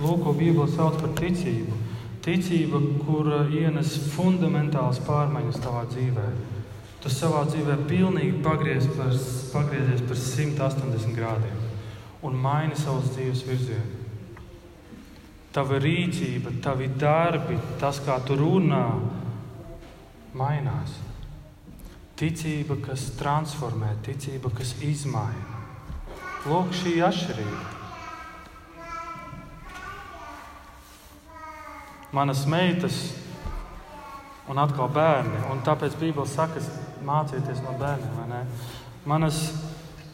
Lūk, 0.00 0.22
ko 0.24 0.32
Bībele 0.36 0.68
sauc 0.72 0.96
par 1.00 1.12
ticību. 1.18 1.76
Ticība, 2.24 2.80
kur 3.04 3.28
ienes 3.52 3.94
fundamentāls 4.14 5.00
pārmaiņas 5.06 5.60
tavā 5.64 5.86
dzīvē. 5.92 6.26
Tu 7.00 7.12
savā 7.12 7.46
dzīvē 7.48 7.78
pilnīgi 7.88 8.42
pagriez 8.44 8.88
par, 8.96 9.12
pagriezies 9.54 10.04
par 10.08 10.20
180 10.20 11.16
grādiem 11.16 11.66
un 12.22 12.36
maini 12.36 12.76
savus 12.76 13.14
dzīves 13.14 13.44
virzienu. 13.48 13.98
Tava 15.50 15.80
rīcība, 15.82 16.52
tavi 16.62 16.90
darbi, 17.00 17.56
tas, 17.80 17.98
kā 18.04 18.20
tu 18.26 18.36
runā, 18.38 18.84
mainās. 20.38 20.92
Ticība, 22.20 22.76
kas 22.84 23.08
transformē, 23.18 23.96
ticība, 24.04 24.52
kas 24.54 24.76
izmaina. 24.84 25.64
Lūk, 26.46 26.76
šī 26.76 27.00
atšķirība. 27.08 27.79
Manas 32.16 32.44
meitas 32.50 32.98
un 34.50 34.58
atkal 34.58 34.90
bērni, 34.90 35.44
un 35.52 35.62
tāpēc 35.66 35.94
Bībele 36.00 36.26
saka, 36.26 36.62
mācieties 37.06 37.62
no 37.62 37.76
bērniem. 37.78 38.50
Manas 39.08 39.38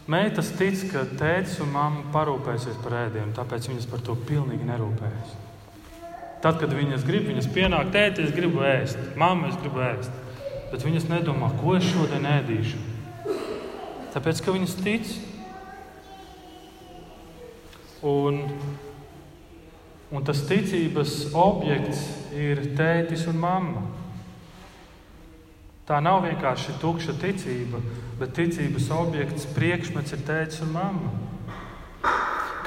meitas 0.06 0.52
tic, 0.58 0.84
ka 0.92 1.06
tēvs 1.18 1.56
un 1.64 1.72
mamma 1.72 2.04
parūpēsies 2.14 2.76
par 2.84 2.98
ēdienu, 3.06 3.32
tāpēc 3.36 3.70
viņas 3.72 3.88
par 3.90 4.04
to 4.04 4.18
pilnīgi 4.28 4.68
nerūpējas. 4.68 5.34
Tad, 6.44 6.60
kad 6.60 6.70
viņas 6.76 7.08
grib, 7.08 7.26
viņas 7.30 7.48
pienāk, 7.50 7.90
tēti, 7.96 8.28
es 8.28 8.36
gribu 8.36 8.62
ēst, 8.68 9.00
mamma, 9.18 9.48
es 9.50 9.58
gribu 9.62 9.82
ēst 9.82 10.22
bet 10.70 10.84
viņas 10.84 11.08
nedomā, 11.10 11.50
ko 11.60 11.76
es 11.78 11.86
šodien 11.88 12.26
ēdīšu. 12.28 12.80
Tāpēc, 14.14 14.42
ka 14.42 14.54
viņas 14.54 14.74
tic. 14.82 15.12
Un, 18.06 18.42
un 20.10 20.24
tas 20.26 20.42
ticības 20.48 21.32
objekts 21.36 22.02
ir 22.36 22.62
tētis 22.78 23.26
un 23.30 23.40
mamma. 23.42 23.82
Tā 25.86 26.00
nav 26.02 26.24
vienkārši 26.26 26.78
tukša 26.82 27.14
ticība, 27.22 27.80
bet 28.18 28.34
ticības 28.34 28.88
objekts, 28.94 29.46
priekšmets 29.54 30.16
ir 30.16 30.24
tēvs 30.26 30.62
un 30.66 30.72
mamma. 30.74 31.12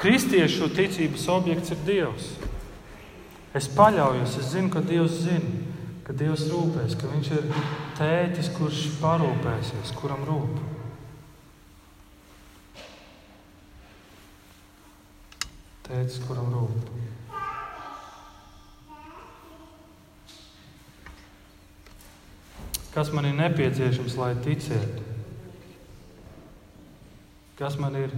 Kristiešu 0.00 0.70
ticības 0.72 1.26
objekts 1.28 1.74
ir 1.74 1.82
Dievs. 1.84 2.30
Es 3.56 3.66
paļaujos, 3.68 4.38
es 4.40 4.54
zinu, 4.54 4.70
ka 4.72 4.80
Dievs 4.84 5.20
zina 5.26 5.70
ka 6.10 6.16
Dievs 6.18 6.48
rūpēs, 6.50 6.96
ka 6.98 7.06
Viņš 7.06 7.28
ir 7.36 7.44
tētis, 7.94 8.48
kurš 8.56 8.80
parūpēsies, 8.98 9.92
kuram 9.94 10.24
rūp. 10.26 10.56
Tētis, 15.86 16.18
kuram 16.26 16.50
rūp. 16.50 16.90
Kas 22.94 23.12
man 23.14 23.28
ir 23.28 23.36
nepieciešams, 23.38 24.16
lai 24.18 24.32
ticētu? 24.42 25.04
Kas 27.60 27.76
man 27.78 27.94
ir 27.94 28.14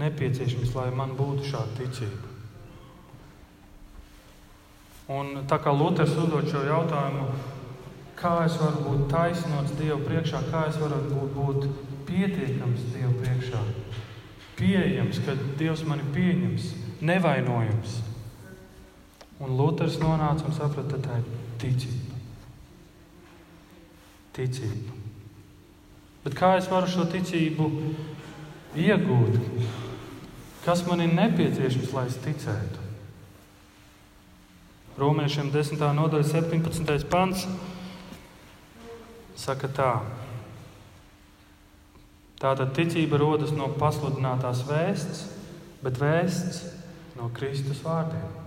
nepieciešams, 0.00 0.72
lai 0.78 0.88
man 0.96 1.12
būtu 1.18 1.50
šāda 1.50 1.76
ticība? 1.76 2.30
Un 5.12 5.42
tā 5.50 5.58
kā 5.60 5.74
Luters 5.76 6.14
uzdod 6.16 6.48
šo 6.48 6.62
jautājumu, 6.64 7.26
kā 8.16 8.38
es 8.46 8.56
varu 8.56 8.86
būt 8.86 9.02
taisnots 9.12 9.74
Dievu 9.76 10.00
priekšā, 10.06 10.40
kā 10.48 10.62
es 10.70 10.78
varu 10.80 11.02
būt, 11.10 11.34
būt 11.34 11.66
pietiekams 12.08 12.86
Dievu 12.94 13.12
priekšā, 13.18 13.60
pieejams, 14.56 15.20
ka 15.26 15.36
Dievs 15.60 15.84
mani 15.84 16.08
pieņems, 16.16 16.70
nevainojams. 17.04 18.00
Un 19.44 19.58
Luters 19.58 20.00
nonāca 20.00 20.48
un 20.48 20.56
saprata, 20.56 20.96
ka 20.96 21.04
tā 21.04 21.20
ir 21.20 21.30
ticība. 21.60 22.03
Ticība. 24.34 24.94
Bet 26.24 26.34
kā 26.38 26.54
es 26.58 26.66
varu 26.70 26.88
šo 26.90 27.04
ticību 27.12 27.68
iegūt? 28.80 29.36
Kas 30.64 30.80
man 30.88 31.02
ir 31.04 31.12
nepieciešams, 31.12 31.92
lai 31.92 32.06
es 32.08 32.16
ticētu? 32.24 32.80
Romiešiem 34.98 35.50
10. 35.52 35.84
nodaļa, 35.98 36.26
17. 36.30 37.06
pants. 37.10 37.44
Saka 39.36 39.68
tā. 39.68 39.92
Tātad 42.40 42.72
ticība 42.76 43.18
rodas 43.20 43.52
no 43.54 43.68
pasludinātās 43.78 44.64
vēsts, 44.68 45.24
bet 45.84 46.00
vēsts 46.00 46.64
no 47.18 47.28
Kristus 47.36 47.84
vārdiem. 47.84 48.42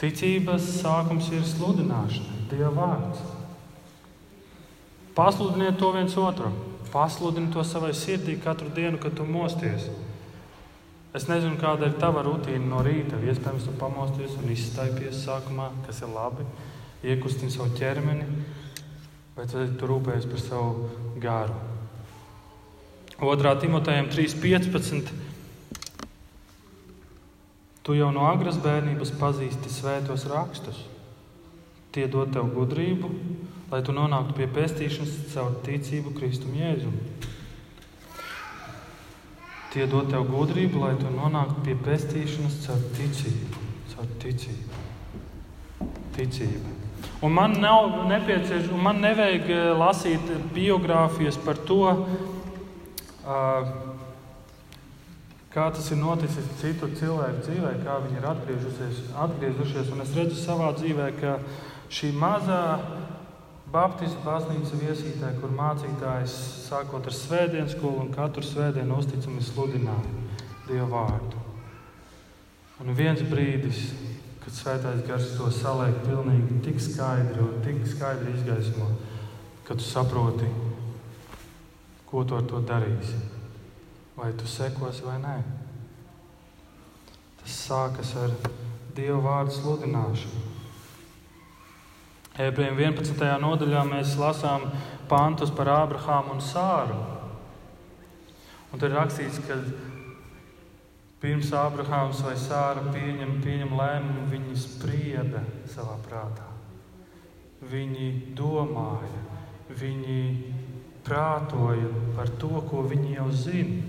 Ticības 0.00 0.64
sākums 0.80 1.28
ir 1.34 1.44
sludināšana, 1.46 2.46
Dieva 2.50 2.72
vārds. 2.74 3.41
Pasludiniet 5.16 5.76
to 5.78 5.90
viens 5.92 6.14
otram, 6.16 6.54
pasludini 6.92 7.52
to 7.52 7.64
savai 7.64 7.92
sirdī 7.96 8.38
katru 8.40 8.70
dienu, 8.72 9.00
kad 9.00 9.16
tu 9.16 9.26
mosties. 9.28 9.90
Es 11.12 11.26
nezinu, 11.28 11.58
kāda 11.60 11.90
ir 11.90 11.98
tava 12.00 12.22
rutīna 12.24 12.64
no 12.70 12.80
rīta. 12.84 13.18
Iespējams, 13.20 13.66
tu 13.68 13.74
pamosties 13.76 14.38
un 14.40 14.48
izstaipies 14.54 15.20
sākumā, 15.26 15.68
kas 15.84 16.00
ir 16.00 16.08
labi, 16.14 16.46
iekustini 17.04 17.52
savu 17.52 17.74
ķermeni, 17.76 18.24
vai 19.36 19.44
tu 19.50 19.90
rūpējies 19.90 20.30
par 20.30 20.40
savu 20.40 20.88
gāru. 21.20 21.58
2. 23.20 23.52
Timotejam 23.60 24.08
3.15. 24.10 25.12
Tu 27.82 27.94
jau 27.98 28.08
no 28.14 28.24
agras 28.30 28.56
bērnības 28.62 29.12
pazīsti 29.20 29.70
svētos 29.70 30.24
rakstus. 30.30 30.80
Tie 31.92 32.08
dod 32.08 32.32
tev 32.32 32.48
gudrību, 32.56 33.10
lai 33.72 33.80
tu 33.80 33.94
nonāktu 33.96 34.36
pie 34.36 34.46
pestīšanas 34.52 35.12
caur 35.32 35.54
ticību 35.64 36.12
Kristum 36.18 36.52
Jēzum. 36.58 36.92
Tie 39.72 39.86
dod 39.88 40.10
tev 40.12 40.26
gudrību, 40.28 40.82
lai 40.82 40.92
tu 41.00 41.08
nonāktu 41.14 41.64
pie 41.64 41.76
pestīšanas 41.86 42.58
caur 42.66 42.82
ticību. 42.98 43.62
Caur 43.94 44.10
ticību. 44.20 44.80
ticību. 46.12 46.76
Un 47.24 47.32
man 47.32 47.56
nav 47.62 48.02
nepieciešams, 48.10 48.76
man 48.82 49.00
nevajag 49.00 49.48
eh, 49.48 49.62
lasīt 49.78 50.28
biogrāfijas 50.52 51.38
par 51.40 51.56
to, 51.68 51.86
kā 55.52 55.66
tas 55.72 55.90
ir 55.94 56.00
noticis 56.00 56.48
citu 56.60 56.90
cilvēku 56.98 57.46
dzīvē, 57.46 57.72
kā 57.86 57.96
viņi 58.04 58.20
ir 58.20 58.28
atgriezušies. 59.24 59.92
Un 59.94 60.04
es 60.04 60.12
redzu 60.18 60.36
savā 60.36 60.72
dzīvē, 60.76 61.08
ka 61.20 61.38
šī 61.92 62.12
mazā 62.18 62.62
Baptistu 63.72 64.20
baznīca 64.20 64.76
viesītē, 64.76 65.30
kur 65.40 65.52
mācītājs 65.56 66.32
sākot 66.66 67.06
ar 67.08 67.14
svētdienas 67.16 67.72
skolu 67.72 68.02
un 68.02 68.10
katru 68.12 68.44
svētdienu 68.44 68.98
uzticami 69.00 69.40
sludināja 69.40 70.10
Dieva 70.66 70.88
vārdu. 70.90 71.40
Un 72.82 72.92
viens 72.98 73.22
brīdis, 73.30 73.80
kad 74.44 74.58
svētais 74.58 75.00
gars 75.08 75.30
to 75.38 75.48
saliek 75.56 76.02
pilnīgi 76.04 76.60
tik 76.66 76.84
skaidri 76.84 77.40
un 77.40 77.64
tik 77.64 77.80
skaidri 77.88 78.36
izgaismo, 78.36 78.90
ka 79.64 79.78
tu 79.78 79.88
saproti, 79.88 80.52
ko 82.10 82.26
tu 82.28 82.36
ar 82.36 82.44
to 82.52 82.60
darīsi. 82.68 83.24
Vai 84.18 84.34
tu 84.36 84.44
sekosi 84.44 85.08
vai 85.08 85.16
nē. 85.24 85.36
Tas 87.40 87.60
sākas 87.68 88.16
ar 88.20 88.36
Dieva 88.92 89.22
vārdu 89.24 89.62
sludināšanu. 89.62 90.51
Ebrejiem 92.42 92.78
11. 92.80 93.22
nodaļā 93.38 93.82
mēs 93.86 94.16
lasām 94.18 94.64
pantus 95.10 95.52
par 95.54 95.68
Ābrahāmu 95.70 96.34
un 96.34 96.40
Sāru. 96.42 96.96
Un 98.72 98.80
tur 98.80 98.88
ir 98.88 98.96
rakstīts, 98.96 99.38
ka 99.46 99.58
pirms 101.22 101.52
Ābrahāms 101.54 102.22
vai 102.26 102.34
Sāra 102.40 102.82
pieņem, 102.88 103.36
pieņem 103.44 103.76
lēmumu, 103.78 104.26
viņi 104.32 104.58
sprieda 104.58 105.44
savā 105.70 105.94
prātā. 106.02 106.48
Viņi 107.62 108.08
domāja, 108.34 109.22
viņi 109.78 110.18
prātoja 111.06 111.94
par 112.16 112.32
to, 112.42 112.56
ko 112.66 112.82
viņi 112.90 113.18
jau 113.20 113.30
zina. 113.30 113.82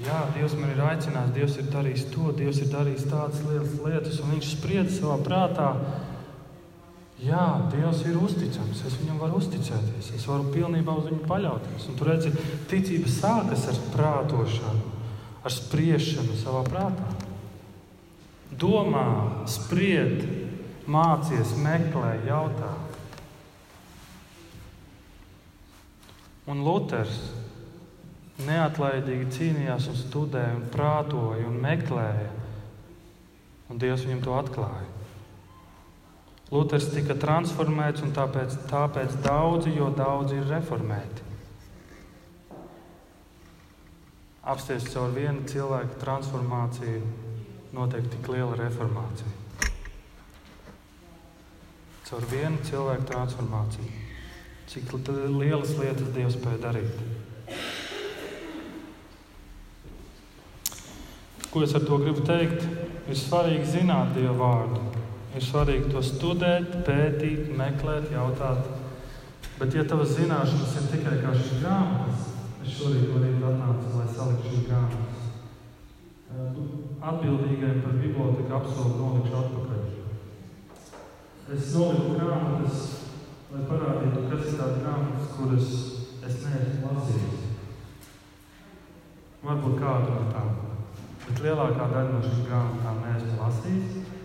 Jā, 0.00 0.24
Dievs 0.34 0.56
man 0.58 0.72
ir 0.72 0.80
aicinājis, 0.80 1.34
Dievs 1.36 1.58
ir 1.60 1.70
darījis 1.70 2.06
to, 2.10 2.30
Dievs 2.34 2.64
ir 2.64 2.70
darījis 2.72 3.10
tādas 3.12 3.44
lielas 3.44 3.74
lietas, 3.84 4.22
un 4.24 4.32
viņš 4.34 4.54
sprieda 4.56 4.90
savā 4.96 5.20
prātā 5.22 5.74
Jā, 7.20 7.68
Dievs 7.68 8.00
ir 8.08 8.16
uzticams. 8.16 8.80
Es 8.88 8.94
viņam 8.96 9.18
varu 9.20 9.40
uzticēties. 9.42 10.12
Es 10.16 10.24
varu 10.28 10.48
pilnībā 10.54 10.94
uz 10.96 11.10
viņu 11.10 11.26
paļauties. 11.28 11.88
Un 11.90 11.98
tur 11.98 12.14
redzi, 12.14 12.32
ticība 12.70 13.10
sākas 13.12 13.66
ar 13.68 13.80
prātošanu, 13.92 14.92
ar 15.44 15.52
spriešanu 15.52 16.36
savā 16.40 16.62
prātā. 16.68 17.10
Domā, 18.60 19.04
spried, 19.48 20.24
mācies, 20.88 21.52
meklē, 21.60 22.14
jautā. 22.28 22.72
Un 26.50 26.64
Luters 26.64 27.20
neatlaidīgi 28.46 29.28
cīnījās 29.36 29.90
un 29.92 29.98
studēja, 30.00 30.56
un 30.56 30.64
prātoja 30.72 31.44
un 31.46 31.60
meklēja. 31.60 32.30
Un 33.70 33.78
Dievs 33.78 34.08
viņam 34.08 34.24
to 34.24 34.34
atklāja. 34.40 34.99
Luters 36.50 36.88
tika 36.90 37.14
transformēts, 37.14 38.02
un 38.02 38.10
tāpēc, 38.14 38.56
tāpēc 38.70 39.20
daudzi, 39.22 39.70
jo 39.76 39.86
daudzi 39.94 40.40
ir 40.40 40.48
reformēti. 40.50 41.26
Apsties 44.50 44.88
caur 44.90 45.12
vienu 45.14 45.44
cilvēku 45.46 46.00
transformāciju, 46.00 47.04
notiek 47.76 48.08
tik 48.10 48.26
liela 48.32 48.58
reformācija. 48.58 49.30
Caur 52.08 52.26
vienu 52.32 52.58
cilvēku 52.66 53.06
transformāciju. 53.12 53.92
Cik 54.70 54.90
lielas 55.38 55.76
lietas 55.78 56.10
Dievs 56.14 56.34
spēja 56.34 56.64
darīt. 56.64 56.98
Ko 61.50 61.62
es 61.62 61.74
ar 61.74 61.86
to 61.86 61.98
gribu 62.02 62.26
teikt? 62.26 62.66
Ir 63.10 63.18
svarīgi 63.18 63.70
zināt 63.78 64.16
Dieva 64.18 64.34
vārdu. 64.38 64.99
Ir 65.30 65.44
svarīgi 65.46 65.92
to 65.92 66.00
studēt, 66.02 66.72
pētīt, 66.86 67.52
meklēt, 67.54 68.08
jautāt. 68.10 68.66
Bet, 69.60 69.76
ja 69.76 69.84
tavas 69.86 70.16
zināšanas 70.16 70.74
ir 70.80 70.88
tikai 70.90 71.18
kā 71.22 71.34
šīs 71.36 71.60
grāmatas, 71.62 72.24
es 72.64 72.74
šorīt 72.74 73.12
arī 73.14 73.30
atnācu, 73.38 73.92
lai 73.94 74.08
saliktu 74.10 74.50
šīs 74.50 74.66
grāmatas. 74.66 75.20
Atbildīgai 77.10 77.76
par 77.84 77.94
biblioteku 78.00 78.56
apsolu 78.58 78.96
nolikšu 78.98 79.38
atpakaļ. 79.44 79.86
Es 81.50 81.72
noliku 81.74 82.12
grāmatas, 82.18 82.82
lai 83.50 83.62
parādītu, 83.70 84.26
kas 84.30 84.44
ir 84.46 84.58
tās 84.58 84.76
grāmatas, 84.82 85.32
kuras 85.36 85.72
es 86.26 86.36
neesmu 86.46 86.92
lasījis. 86.94 87.48
Varbūt 89.42 89.78
kādu 89.80 90.14
no 90.14 90.30
tām, 90.34 90.54
bet 91.26 91.44
lielākā 91.46 91.90
daļa 91.94 92.16
no 92.16 92.20
šīm 92.26 92.46
grāmatām 92.46 93.04
neesmu 93.06 93.38
lasījis. 93.40 94.18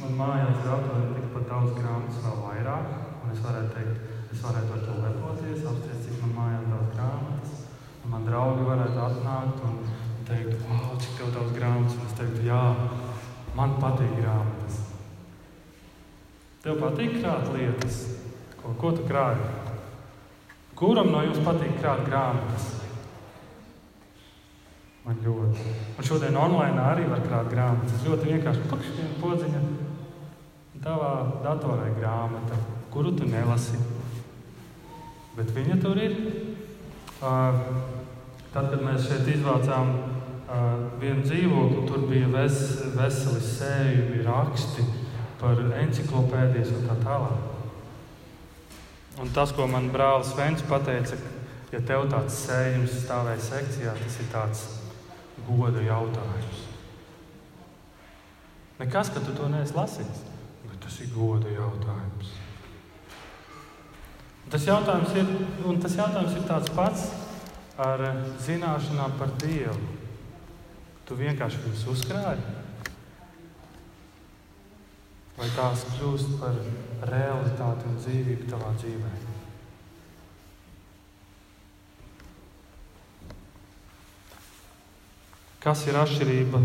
Man 0.00 0.14
mājās 0.16 0.62
datorā 0.64 1.00
ir 1.04 1.10
tikpat 1.18 1.48
daudz 1.50 1.74
grāmatas, 1.76 2.20
vēl 2.24 2.38
vairāk. 2.40 2.92
Es 3.30 3.42
varētu 3.44 3.74
teikt, 3.76 4.06
es 4.32 4.40
varētu 4.42 4.72
ar 4.74 4.80
to 4.86 4.94
lepoties, 5.04 5.66
apspriest, 5.70 6.06
cik 6.06 6.22
man 6.22 6.32
mājās 6.38 6.64
daudz 6.70 6.94
grāmatas. 6.94 7.58
Un 8.00 8.14
man 8.14 8.24
draugi 8.26 8.64
varētu 8.66 9.02
atnākt 9.04 9.60
un 9.68 9.76
teikt, 10.26 10.64
wow, 10.64 10.94
cik 11.02 11.18
tev 11.18 11.34
daudz 11.36 11.52
grāmatas. 11.54 11.98
Un 11.98 12.08
es 12.08 12.16
teiktu, 12.16 12.46
jā, 12.48 12.62
man 13.58 13.76
patīk 13.82 14.16
grāmatas. 14.16 14.80
Tev 16.64 16.80
patīk 16.80 17.20
krāt 17.20 17.52
lietas, 17.54 18.00
ko, 18.56 18.72
ko 18.80 18.94
tu 18.96 19.04
krāji? 19.08 19.52
Kuram 20.80 21.12
no 21.12 21.20
jums 21.26 21.44
patīk 21.44 21.76
krāt 21.76 22.02
grāmatas? 22.08 22.72
Man 25.04 25.20
ļoti. 25.24 25.68
Un 26.00 26.08
šodien 26.08 26.36
online 26.40 26.82
arī 26.88 27.06
var 27.12 27.22
krāt 27.24 27.52
grāmatas. 27.52 28.02
Ļoti 28.08 28.34
vienkārši 28.34 28.66
pakšķiņa 28.72 29.14
podziņa 29.20 29.62
tavā 30.84 31.14
datorā 31.44 31.90
grāmata, 31.96 32.56
kuru 32.92 33.12
tu 33.16 33.28
nelasi. 33.28 33.78
Bet 35.36 35.52
viņa 35.56 35.80
tur 35.82 36.00
ir. 36.00 36.16
Tad, 37.20 38.64
kad 38.72 38.80
mēs 38.82 39.04
šeit 39.06 39.28
izvācām 39.30 39.92
vienu 40.98 41.22
dzīvokli, 41.22 41.84
tur 41.86 42.06
bija 42.10 42.30
ves, 42.32 42.56
veseli 42.96 43.42
sējumi, 43.44 44.24
raksti 44.26 44.86
par 45.40 45.60
encyklopēdijas 45.82 46.72
un 46.74 46.88
tā 46.88 46.96
tālāk. 47.04 47.46
Un 49.20 49.30
tas, 49.36 49.52
ko 49.52 49.68
man 49.68 49.90
brālis 49.92 50.32
Vents 50.38 50.64
pateica, 50.66 51.18
ja 51.70 51.82
tev 51.86 52.08
tāds 52.10 52.40
sējums 52.46 52.96
stāvēja 53.04 53.44
sekcijā, 53.50 53.94
tas 54.00 54.18
ir 54.18 54.32
tāds 54.32 54.64
goda 55.46 55.84
jautājums. 55.84 56.66
Nekas, 58.80 59.12
ka 59.12 59.22
tu 59.22 59.36
to 59.36 59.48
neesi 59.52 59.76
lasījis. 59.76 60.29
Tas 60.80 61.00
ir 61.04 61.10
goda 61.14 61.50
jautājums. 61.52 62.32
Tas 64.50 64.64
jautājums 64.66 65.12
ir, 65.14 65.28
tas 65.82 65.92
jautājums 65.94 66.34
ir 66.34 66.46
tāds 66.48 66.72
pats 66.74 67.04
ar 67.80 68.02
zināšanām 68.42 69.14
par 69.20 69.30
Dievu. 69.40 69.96
Tu 71.06 71.18
vienkārši 71.18 71.62
viņus 71.64 71.84
uzkrāji. 71.92 72.56
Vai 75.38 75.48
tās 75.54 75.86
kļūst 75.94 76.34
par 76.42 76.58
realitāti 77.08 77.88
un 77.88 78.00
dzīvību 78.02 78.50
tavā 78.50 78.74
dzīvē? 78.82 79.12
Kas 85.60 85.86
ir 85.86 85.96
atšķirība 86.00 86.60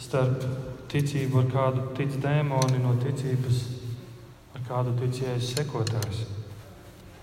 starp 0.00 0.42
ticību, 0.92 1.42
ar 1.42 1.52
kādu 1.52 1.84
tic 1.98 2.16
dēmoni, 2.22 2.80
no 2.82 2.94
ticības, 3.02 3.62
ar 4.56 4.64
kādu 4.68 4.94
tic 5.00 5.22
jēzus 5.22 5.54
sekotājs. 5.58 6.24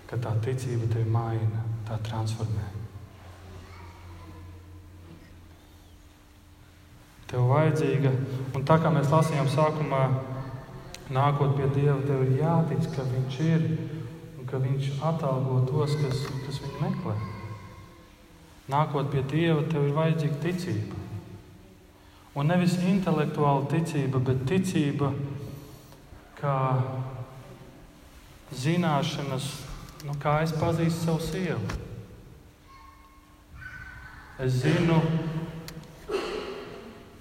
Ka 0.06 0.18
tā 0.22 0.32
ticība 0.44 0.86
tevi 0.92 1.10
maina, 1.10 1.64
tā 1.88 1.98
transformē. 2.06 2.66
Tev 7.26 7.48
vajadzīga, 7.50 8.12
un 8.54 8.66
tā 8.66 8.76
kā 8.78 8.92
mēs 8.94 9.10
lasījām 9.10 9.48
sākumā, 9.50 10.02
nākot 11.10 11.56
pie 11.58 11.66
Dieva, 11.74 11.98
tev 12.06 12.22
ir 12.22 12.36
jātic, 12.38 12.86
ka 12.94 13.06
Viņš 13.10 13.40
ir 13.48 13.64
un 14.38 14.46
ka 14.46 14.60
Viņš 14.62 14.92
atalgo 15.10 15.58
tos, 15.66 15.96
kas, 15.98 16.22
kas 16.44 16.62
viņu 16.62 16.84
meklē. 16.84 17.16
Nākot 18.70 19.10
pie 19.10 19.26
Dieva, 19.26 19.66
tev 19.66 19.88
ir 19.88 19.98
vajadzīga 19.98 20.38
ticība. 20.44 21.05
Un 22.36 22.50
nevis 22.52 22.74
intelektuāla 22.84 23.64
ticība, 23.70 24.20
bet 24.20 24.42
ticība 24.48 25.08
kā 26.36 26.56
zināšanas, 28.52 29.46
nu, 30.04 30.16
kā 30.20 30.42
es 30.44 30.52
pazīstu 30.60 31.06
savu 31.06 31.22
sievu. 31.24 31.78
Es 34.44 34.60
zinu, 34.60 34.98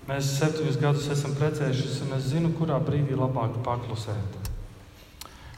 mēs 0.09 0.34
septiņus 0.36 0.82
gadus 0.84 1.07
esam 1.16 1.38
precējušies, 1.39 2.01
un 2.03 2.18
es 2.18 2.28
zinu, 2.34 2.51
kurā 2.59 2.82
brīdī 2.84 3.16
labāk 3.16 3.55
paklusēt. 3.63 4.51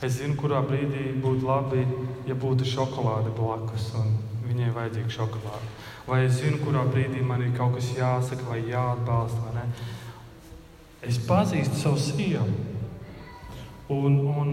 Es 0.05 0.19
zinu, 0.19 0.37
kurā 0.37 0.61
brīdī 0.61 1.15
būtu 1.17 1.49
labi, 1.49 1.81
ja 2.29 2.37
būtu 2.37 2.69
šokolāde 2.75 3.33
blakus, 3.33 3.89
un 3.97 4.13
viņai 4.49 4.73
vajadzīga 4.75 5.15
šokolāde 5.19 5.75
vai 6.07 6.23
es 6.25 6.39
zinu, 6.39 6.61
kurā 6.63 6.85
brīdī 6.87 7.21
man 7.25 7.43
ir 7.43 7.53
kaut 7.57 7.75
kas 7.75 7.91
jāsaka 7.97 8.47
vai 8.47 8.61
jāatbalsta. 8.69 9.43
Vai 9.43 9.53
ne? 9.59 9.67
es 11.07 11.19
pazīstu 11.27 11.81
savu 11.81 11.99
sievu. 12.01 12.47
Un, 13.93 14.17
un, 14.27 14.49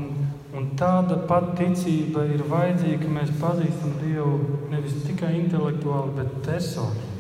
un 0.55 0.67
tāda 0.79 1.17
pati 1.31 1.57
ticība 1.59 2.23
ir 2.31 2.45
vajadzīga, 2.51 3.01
ka 3.03 3.15
mēs 3.17 3.33
pazīstam 3.41 3.97
Dievu 3.99 4.61
nevis 4.71 5.01
tikai 5.03 5.33
intelektuāli, 5.41 6.15
bet 6.21 6.37
personīgi. 6.47 7.11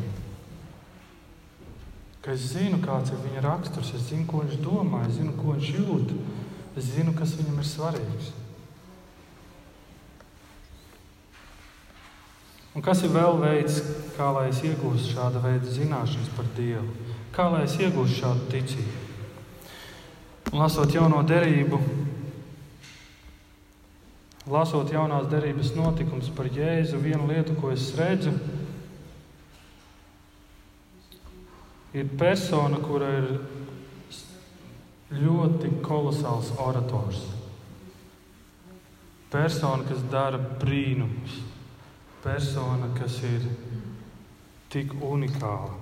Ka 2.22 2.36
es 2.36 2.46
zinu, 2.52 2.78
kāds 2.84 3.10
ir 3.10 3.18
viņa 3.24 3.42
raksturs, 3.44 3.90
es 3.98 4.06
zinu, 4.12 4.28
ko 4.30 4.44
viņš 4.44 4.62
domā, 4.62 5.02
es 5.08 5.18
zinu, 5.18 5.34
ko 5.40 5.56
viņš 5.56 5.72
jūt, 5.74 6.14
es 6.78 6.94
zinu, 6.94 7.16
kas 7.18 7.34
viņam 7.40 7.58
ir 7.58 7.68
svarīgs. 7.68 8.30
Un 12.74 12.82
kas 12.82 13.04
ir 13.06 13.12
vēl 13.14 13.36
veids, 13.38 13.76
kā 14.16 14.32
lai 14.34 14.48
es 14.50 14.58
iegūstu 14.66 15.12
šāda 15.14 15.38
veida 15.44 15.70
zināšanas 15.70 16.32
par 16.34 16.48
Dievu? 16.56 16.90
Kā 17.34 17.46
lai 17.52 17.62
es 17.68 17.76
iegūstu 17.78 18.18
šādu 18.18 18.48
ticību? 18.50 19.02
Un 20.50 20.58
lasot 20.58 20.90
jauno 20.94 21.20
derību, 21.26 21.78
lasot 24.50 24.90
jaunās 24.90 25.30
derības 25.30 25.72
notikumus 25.78 26.28
par 26.34 26.50
Jēzu, 26.50 26.98
viena 27.02 27.24
lieta, 27.30 27.54
ko 27.58 27.70
es 27.74 27.88
redzu, 27.98 28.34
ir 31.94 32.10
persona, 32.18 32.82
kura 32.82 33.08
ir 33.20 33.32
ļoti 35.14 35.76
kolosāls 35.82 36.50
orators. 36.58 37.22
Persona, 39.30 39.86
kas 39.86 40.02
dara 40.10 40.38
brīnumus, 40.38 41.38
persona, 42.24 42.88
kas 42.98 43.20
ir 43.22 43.44
tik 44.72 44.94
unikāla. 45.04 45.74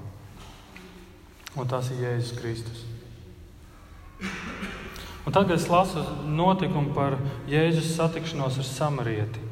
Un 1.57 1.69
tas 1.69 1.91
ir 1.93 2.03
Jēzus 2.03 2.39
Kristus. 2.41 2.83
Un 5.23 5.35
tagad 5.35 5.55
es 5.55 5.69
lasu 5.71 6.03
notikumu 6.27 6.95
par 6.97 7.19
Jēzus 7.51 7.93
satikšanos 7.95 8.59
ar 8.59 8.67
samarieti, 8.67 9.43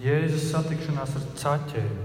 Jēzus 0.00 0.46
satikšanās 0.52 1.16
ar 1.18 1.26
caķēm, 1.42 1.96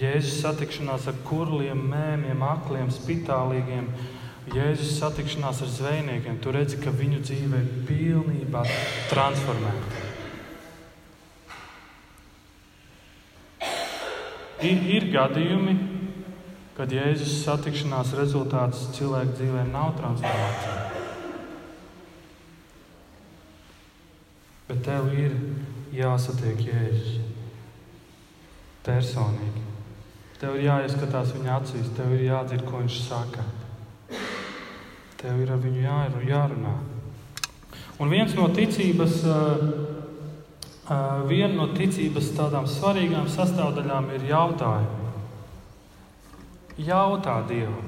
Jēzus 0.00 0.38
satikšanās 0.44 1.08
ar 1.10 1.18
kurliem, 1.26 1.80
mēmiem, 1.90 2.44
akliem, 2.46 2.92
spitālīgiem, 2.94 3.88
Jēzus 4.54 4.94
satikšanās 5.00 5.64
ar 5.64 5.72
zvejniekiem. 5.74 6.38
Tu 6.42 6.54
redzi, 6.54 6.78
ka 6.84 6.94
viņu 6.94 7.24
dzīve 7.26 7.64
ir 7.64 7.74
pilnībā 7.88 8.64
transformēta. 9.10 9.99
Ir, 14.60 14.82
ir 14.92 15.06
gadījumi, 15.08 15.72
kad 16.76 16.90
Jēzus 16.92 17.38
satikšanās 17.46 18.12
rezultāts 18.18 18.90
cilvēku 18.96 19.38
dzīvē 19.38 19.62
nav 19.70 19.94
transformācija. 19.96 20.74
Bet 24.68 24.82
tev 24.84 25.08
ir 25.16 25.32
jāsatiek 25.96 26.60
Jēzus 26.68 27.16
personīgi. 28.84 29.64
Tev 30.40 30.56
ir 30.56 30.66
jāieskatās 30.68 31.32
viņa 31.36 31.56
acīs, 31.56 31.88
tev 31.96 32.12
ir 32.16 32.26
jādzird, 32.28 32.64
ko 32.68 32.82
viņš 32.82 33.00
saka. 33.06 33.44
Tev 35.20 35.40
ir 35.40 35.52
ar 35.52 35.60
viņu 35.60 35.82
jārunā. 36.28 36.76
Un 38.00 38.12
viens 38.12 38.32
no 38.36 38.46
ticības, 38.56 39.18
viena 41.30 41.54
no 41.54 41.68
ticības 41.74 42.32
tādām 42.34 42.66
svarīgām 42.66 43.28
sastāvdaļām 43.30 44.10
ir 44.16 44.24
jautājumi. 44.30 45.00
Jautā 46.80 47.36
Dievam. 47.46 47.86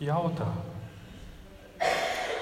Jautā. 0.00 0.48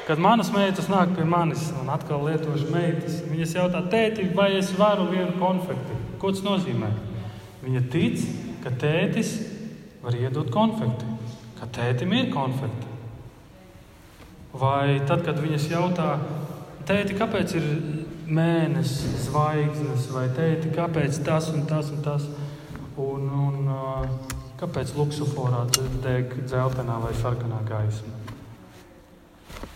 Kad 0.09 0.23
manas 0.25 0.49
meitas 0.55 0.89
nāk 0.89 1.13
pie 1.19 1.27
manis, 1.29 1.67
un 1.77 1.91
atkal 1.93 2.23
lietošu 2.25 2.71
meitas, 2.73 3.19
viņas 3.29 3.55
jautā, 3.59 3.83
tēti, 3.93 4.31
vai 4.35 4.55
es 4.57 4.71
varu 4.79 5.11
vienu 5.11 5.35
konfekti? 5.37 5.99
Ko 6.19 6.33
tas 6.33 6.41
nozīmē? 6.47 6.89
Viņa 7.61 7.83
tic, 7.93 8.23
ka 8.65 8.73
tētis 8.73 9.35
var 10.01 10.17
iedot 10.17 10.49
konfekti, 10.55 11.05
ka 11.59 11.69
tētim 11.77 12.15
ir 12.17 12.33
konfekti. 12.33 12.89
Vai 14.59 14.97
tad, 15.05 15.27
kad 15.27 15.43
viņas 15.45 15.69
jautā, 15.75 16.15
tēti, 16.89 17.19
kāpēc 17.19 17.59
ir 17.61 17.69
mēnesis, 18.29 19.29
zvaigznes, 19.29 20.09
vai 20.13 20.27
tēti, 20.37 20.73
kāpēc 20.75 21.21
tas 21.27 21.51
un 21.55 21.65
tas 21.69 21.93
un 21.95 22.03
tas, 22.05 22.27
un, 23.01 23.29
un 23.49 23.71
kāpēc 24.61 24.95
luksusforā 24.99 25.65
deg 26.05 26.35
dzeltenā 26.45 26.99
vai 27.05 27.15
sarkanā 27.21 27.63
gaisma? 27.69 28.15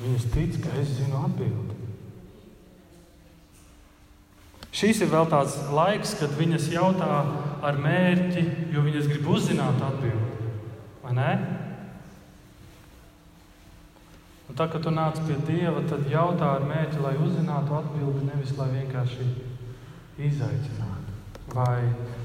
Viņas 0.02 0.28
tic, 0.34 0.58
ka 0.62 0.74
es 0.80 0.96
zinu 0.98 1.24
atbildi. 1.26 1.78
Šis 4.72 5.02
ir 5.04 5.10
vēl 5.12 5.26
tāds 5.28 5.58
laiks, 5.70 6.14
kad 6.18 6.32
viņas 6.38 6.70
jautā 6.72 7.10
ar 7.62 7.76
mērķi, 7.78 8.44
jo 8.72 8.84
viņas 8.84 9.10
grib 9.10 9.28
uzzināt 9.34 9.82
atbildi. 9.84 10.48
Vai 11.02 11.12
ne? 11.18 11.32
Un 14.52 14.56
tā, 14.58 14.66
kad 14.68 14.82
tu 14.84 14.90
nāc 14.92 15.16
pie 15.24 15.32
Dieva, 15.48 15.80
tad 15.88 16.10
jautā 16.12 16.50
ar 16.58 16.64
mērķi, 16.68 16.98
lai 17.00 17.14
uzzinātu 17.24 17.72
atbildi, 17.72 18.26
nevis 18.26 18.50
lai 18.58 18.66
vienkārši 18.74 19.24
izaicinātu. 20.28 21.14
Vai 21.54 21.78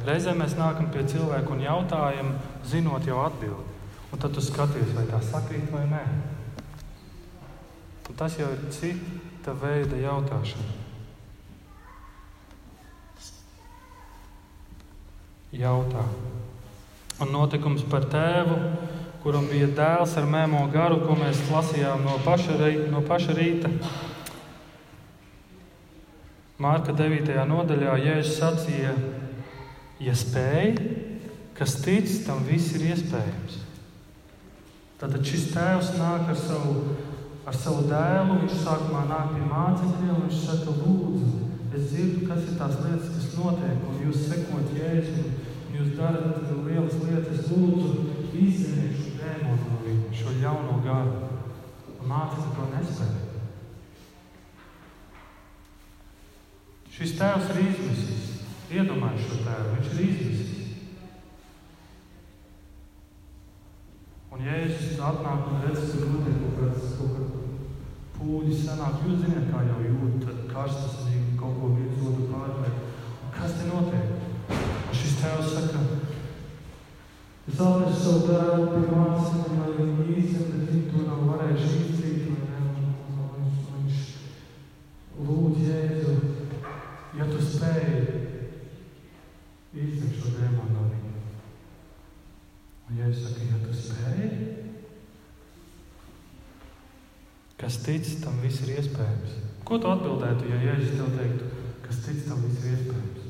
reizē 0.03 0.33
mēs 0.35 0.57
nākam 0.59 0.89
pie 0.91 1.05
cilvēka 1.07 1.53
un 1.55 1.63
jautājam, 1.63 2.33
zinot 2.67 3.07
jau 3.07 3.21
atbildi. 3.23 3.77
Un 4.11 4.19
tad 4.19 4.35
tu 4.35 4.43
skaties, 4.43 4.91
vai 4.97 5.05
tā 5.07 5.21
sakrīt 5.23 5.71
vai 5.71 5.85
nē. 5.87 6.03
Un 8.11 8.19
tas 8.19 8.35
jau 8.35 8.51
ir 8.51 8.67
cita 8.75 9.55
veida 9.63 9.95
jautāšana. 10.03 10.75
Jautā. 15.63 16.03
Un 17.23 17.31
notikums 17.31 17.87
par 17.87 18.11
tēvu, 18.11 18.59
kuram 19.27 19.49
bija 19.51 19.67
dēls 19.75 20.13
ar 20.15 20.23
mēmo 20.31 20.61
garu, 20.71 21.01
ko 21.03 21.15
mēs 21.19 21.41
lasījām 21.51 22.05
no 22.05 22.13
paša, 22.23 22.53
no 22.87 23.01
paša 23.03 23.33
rīta. 23.35 23.67
Mārka 26.63 26.93
9. 26.95 27.33
nodaļā 27.49 27.97
Jēzus 28.05 28.37
sacīja, 28.39 28.93
ja 29.99 30.13
spēj, 30.15 30.77
kas 31.59 31.75
tic, 31.83 32.07
tam 32.23 32.39
viss 32.47 32.71
ir 32.77 32.85
iespējams. 32.93 33.57
Tad 35.01 35.17
šis 35.19 35.49
tēvs 35.51 35.91
nāk 35.99 36.31
ar 36.31 36.39
savu 36.39 36.77
ar 37.47 37.59
savu 37.65 37.83
dēlu. 37.91 38.39
Viņš 38.45 38.55
sākumā 38.63 39.03
nāk 39.11 39.35
pie 39.35 39.49
mācekļiem 39.51 40.23
viņš 40.23 40.39
saka, 40.45 40.77
lūdzu, 40.85 41.33
es 41.75 41.91
dzirdu, 41.91 42.23
kas 42.31 42.47
ir 42.47 42.55
tās 42.61 42.79
lietas, 42.85 43.11
kas 43.17 43.35
notiek, 43.35 43.83
un 43.91 43.99
jūs 44.07 44.23
sekot 44.31 44.71
jēzu, 44.79 45.27
un 45.67 45.77
jūs 45.81 45.93
darat 45.99 46.47
lielas 46.63 46.95
lietas. 47.03 47.51
Lūdzu, 47.51 48.07
izdzeniet 48.37 49.06
dēmonu 49.27 49.69
no 49.69 49.79
viņa, 49.83 50.11
šo 50.15 50.35
ļauno 50.41 50.81
garu. 50.87 51.31
Mācekļi 52.07 52.51
to 52.55 52.67
nespēja. 52.71 53.23
Šis 56.97 57.17
tēvs 57.19 57.51
ir 57.53 57.59
izmisis. 57.61 58.29
Iedomājieties 58.73 59.27
šo 59.29 59.43
tēvu, 59.45 59.73
viņš 59.75 59.89
ir 59.91 59.99
izmisis. 60.07 60.47
Un 64.33 64.41
Jēzus 64.45 64.97
atnāk 65.01 65.45
un 65.51 65.61
redz, 65.65 65.83
ka 65.97 66.07
notiek 66.09 66.41
kaut 66.41 66.57
kāds, 66.61 66.97
pūļi 68.17 68.57
sanāk. 68.57 69.03
Jūs 69.05 69.21
zināt, 69.23 69.47
kā 69.51 69.61
jau 69.67 69.77
jūt, 69.85 70.17
tad 70.25 70.43
karstas 70.51 70.99
zina 71.05 71.37
kaut 71.39 71.57
ko 71.61 71.71
viens 71.75 72.01
otru 72.01 72.27
pārvērt. 72.31 72.83
Kas 73.37 73.55
te 73.59 73.69
notiek? 73.69 74.27
Un 74.49 74.97
šis 74.97 75.17
tēvs 75.21 75.53
saka, 75.53 75.85
es 77.47 77.59
atnesu 77.63 77.99
savu 78.03 78.27
dēlu 78.27 78.65
pie 78.73 78.81
mācībām, 78.91 79.59
lai 79.61 79.71
viņi 79.77 80.15
īstenībā, 80.19 80.47
bet 80.51 80.71
viņi 80.71 80.89
to 80.91 81.03
nav 81.05 81.21
varējuši 81.31 81.77
izcīt. 81.83 82.17
Viņš, 83.37 83.57
viņš 83.71 84.01
lūdz 85.27 85.61
Jēzu, 85.63 86.15
ja 87.17 87.27
tu 87.31 87.39
spēj 87.41 87.87
iztekt 89.77 90.19
šo 90.19 90.33
dēmonu 90.35 90.75
no 90.75 90.83
viņa. 90.91 91.13
Un, 92.87 92.99
ja 92.99 93.07
es 93.11 93.23
saku, 93.23 93.47
ja 93.47 93.61
tu 93.63 93.77
spēj, 93.79 94.27
kas 97.63 97.79
tic, 97.85 98.11
tam 98.25 98.37
viss 98.43 98.65
ir 98.65 98.75
iespējams. 98.75 99.39
Ko 99.67 99.79
tu 99.79 99.89
atbildētu, 99.91 100.51
ja 100.51 100.59
Jēzus 100.67 100.99
tev 100.99 101.15
teiktu, 101.15 101.49
kas 101.87 102.03
tic, 102.05 102.21
tam 102.27 102.43
viss 102.43 102.61
ir 102.63 102.75
iespējams? 102.75 103.23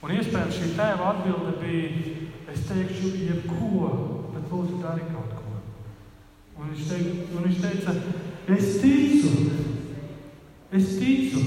Un 0.00 0.16
iespējams 0.16 0.56
šī 0.56 0.74
tēva 0.78 1.10
atbilde 1.12 1.58
bija, 1.60 2.29
es 2.52 2.64
teikšu, 2.68 3.12
jebko, 3.28 3.90
bet 4.34 4.50
lūdzu, 4.50 4.80
dari 4.82 5.06
kaut 5.10 5.34
ko. 5.38 5.58
Un 6.60 6.72
viņš, 6.72 6.86
teica, 6.90 7.26
un 7.36 7.46
viņš 7.46 7.60
teica, 7.62 7.94
es 8.56 8.70
ticu, 8.82 9.30
es 10.76 10.90
ticu, 11.00 11.44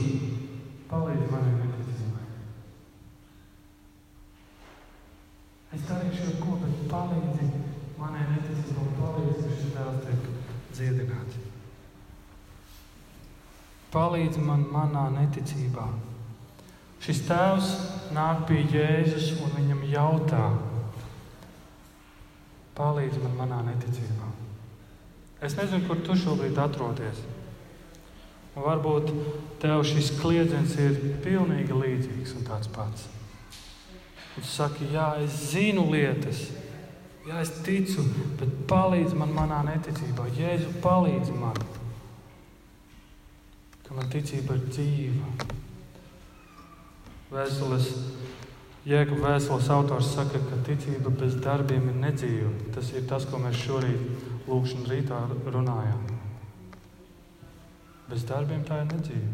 palīdzi 0.89 1.28
manai 1.32 1.54
neticībai. 1.60 2.26
Es 5.74 5.86
darīšu 5.89 6.30
jebko, 6.30 6.58
bet 6.64 6.86
palīdzi 6.93 7.49
manai 7.99 8.26
neticībai, 8.32 8.88
palīdzi, 9.01 9.58
šis 9.60 9.76
dēls 9.76 10.01
tiek 10.08 10.32
dziedināts. 10.74 11.43
Palīdzi 13.93 14.41
man 14.41 14.66
manā 14.74 15.06
neticībā. 15.14 15.86
Šis 17.04 17.20
tēvs 17.28 17.70
nāk 18.16 18.45
pie 18.47 18.62
Jēzus 18.72 19.34
un 19.43 19.51
viņam 19.58 19.82
jautā, 19.91 20.45
palīdzi 22.78 23.21
man 23.24 23.38
manā 23.41 23.61
neticībā. 23.69 24.32
Es 25.43 25.57
nezinu, 25.59 25.84
kur 25.88 25.99
tu 26.05 26.15
šobrīd 26.17 26.57
atrodies. 26.61 27.19
Un 28.53 28.63
varbūt 28.63 29.09
tev 29.61 29.82
šis 29.88 30.13
kliedziens 30.19 30.76
ir 30.80 30.97
pilnīgi 31.24 31.74
līdzīgs 31.74 32.36
un 32.38 32.47
tāds 32.47 32.69
pats. 32.71 33.07
Un 34.34 34.41
tu 34.41 34.49
saki, 34.49 34.88
jā, 34.93 35.07
es 35.21 35.36
zinu 35.51 35.88
lietas, 35.91 36.45
jā, 37.28 37.41
es 37.41 37.51
ticu, 37.65 38.05
bet 38.39 38.53
palīdzi 38.69 39.17
man 39.17 39.34
manā 39.36 39.61
neticībā. 39.67 40.30
Jēzu, 40.38 40.78
palīdzi 40.86 41.38
man. 41.38 41.59
ka 43.93 43.99
man 43.99 44.09
ticība 44.09 44.55
ir 44.57 44.69
dzīva. 44.74 45.28
Vēstules, 47.34 47.89
Jēkab 48.84 49.22
vēstules 49.24 49.70
autors 49.72 50.10
saka, 50.12 50.42
ka 50.44 50.58
ticība 50.68 51.12
bez 51.16 51.38
darbiem 51.40 51.86
ir 51.88 52.02
nedzīva. 52.02 52.50
Tas 52.76 52.90
ir 52.92 53.06
tas, 53.08 53.24
ko 53.30 53.40
mēs 53.40 53.62
šorīt 53.62 54.44
lūkšanas 54.50 54.90
rītā 54.92 55.20
runājām. 55.56 56.02
Bez 58.10 58.26
darbiem 58.28 58.66
tā 58.68 58.82
ir 58.84 58.90
nedzīva. 58.92 59.32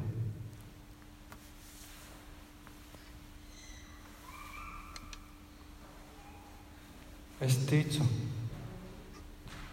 Es 7.42 7.58
ticu, 7.66 8.06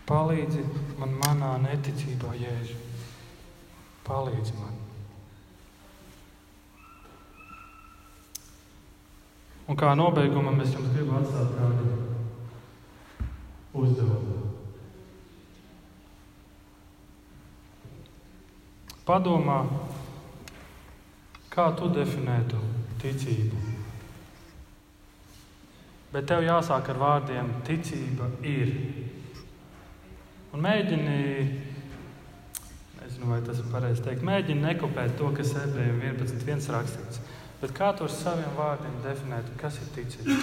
palīdzi 0.08 0.64
man 0.96 1.16
manā 1.20 1.52
neticībā, 1.66 2.32
Jēzu. 2.40 2.80
Palīdzi 4.08 4.56
man. 4.62 4.85
Un 9.66 9.78
kā 9.78 9.94
nobeigumam 9.98 10.60
es 10.62 10.74
jums 10.74 10.92
gribu 10.94 11.16
atstāt 11.18 11.54
kādu 11.58 11.86
uzdevumu. 13.76 14.36
Padomā, 19.06 19.60
kā 21.50 21.66
tu 21.78 21.90
definētu 21.94 22.58
ticību. 23.02 23.60
Bet 26.14 26.26
tev 26.30 26.46
jāsāk 26.46 26.90
ar 26.90 26.98
vārdiem 27.02 27.50
ticība 27.66 28.30
ir. 28.46 28.72
Un 30.54 30.62
mēģini, 30.64 31.16
nezinu, 33.00 33.30
vai 33.30 33.40
tas 33.46 33.58
ir 33.60 33.70
pareizi 33.70 34.02
teikt, 34.06 34.24
mēģini 34.26 34.62
nekopēt 34.62 35.18
to, 35.18 35.30
kas 35.36 35.52
ebrejiem 35.60 36.00
11.1 36.14 36.70
rakstīts. 36.74 37.20
Bet 37.60 37.72
kā 37.76 37.88
to 37.96 38.04
ar 38.04 38.12
saviem 38.12 38.52
vārdiem 38.56 38.96
definēt, 39.04 39.48
kas 39.60 39.78
ir 39.80 39.92
ticība? 39.94 40.36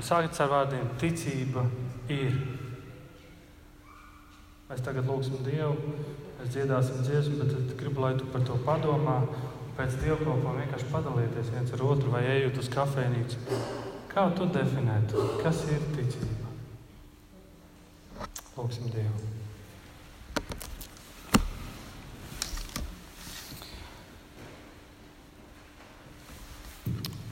Sākat 0.00 0.38
ar 0.44 0.52
vārdiem 0.52 0.92
ticība 1.00 1.64
ir. 2.08 2.36
Mēs 4.70 4.84
tagad 4.86 5.08
lūgsim 5.10 5.42
Dievu, 5.42 5.96
mēs 6.38 6.52
dziedāsim 6.54 7.02
dziesmu, 7.02 7.40
bet 7.42 7.74
gribu, 7.80 8.04
lai 8.04 8.12
tu 8.18 8.28
par 8.30 8.46
to 8.46 8.58
padomā. 8.66 9.18
Pēc 9.74 9.96
dievkalpojuma 10.02 10.58
vienkārši 10.60 10.88
padalieties 10.92 11.50
viens 11.54 11.74
ar 11.74 11.82
otru 11.88 12.12
vai 12.12 12.22
ejot 12.36 12.58
uz 12.60 12.70
kafejnīcu. 12.70 13.60
Kā 14.10 14.26
tu 14.36 14.46
definētu, 14.54 15.26
kas 15.42 15.64
ir 15.72 15.82
ticība? 15.96 16.50
Lūgsim 18.56 18.90
Dievu. 18.92 19.49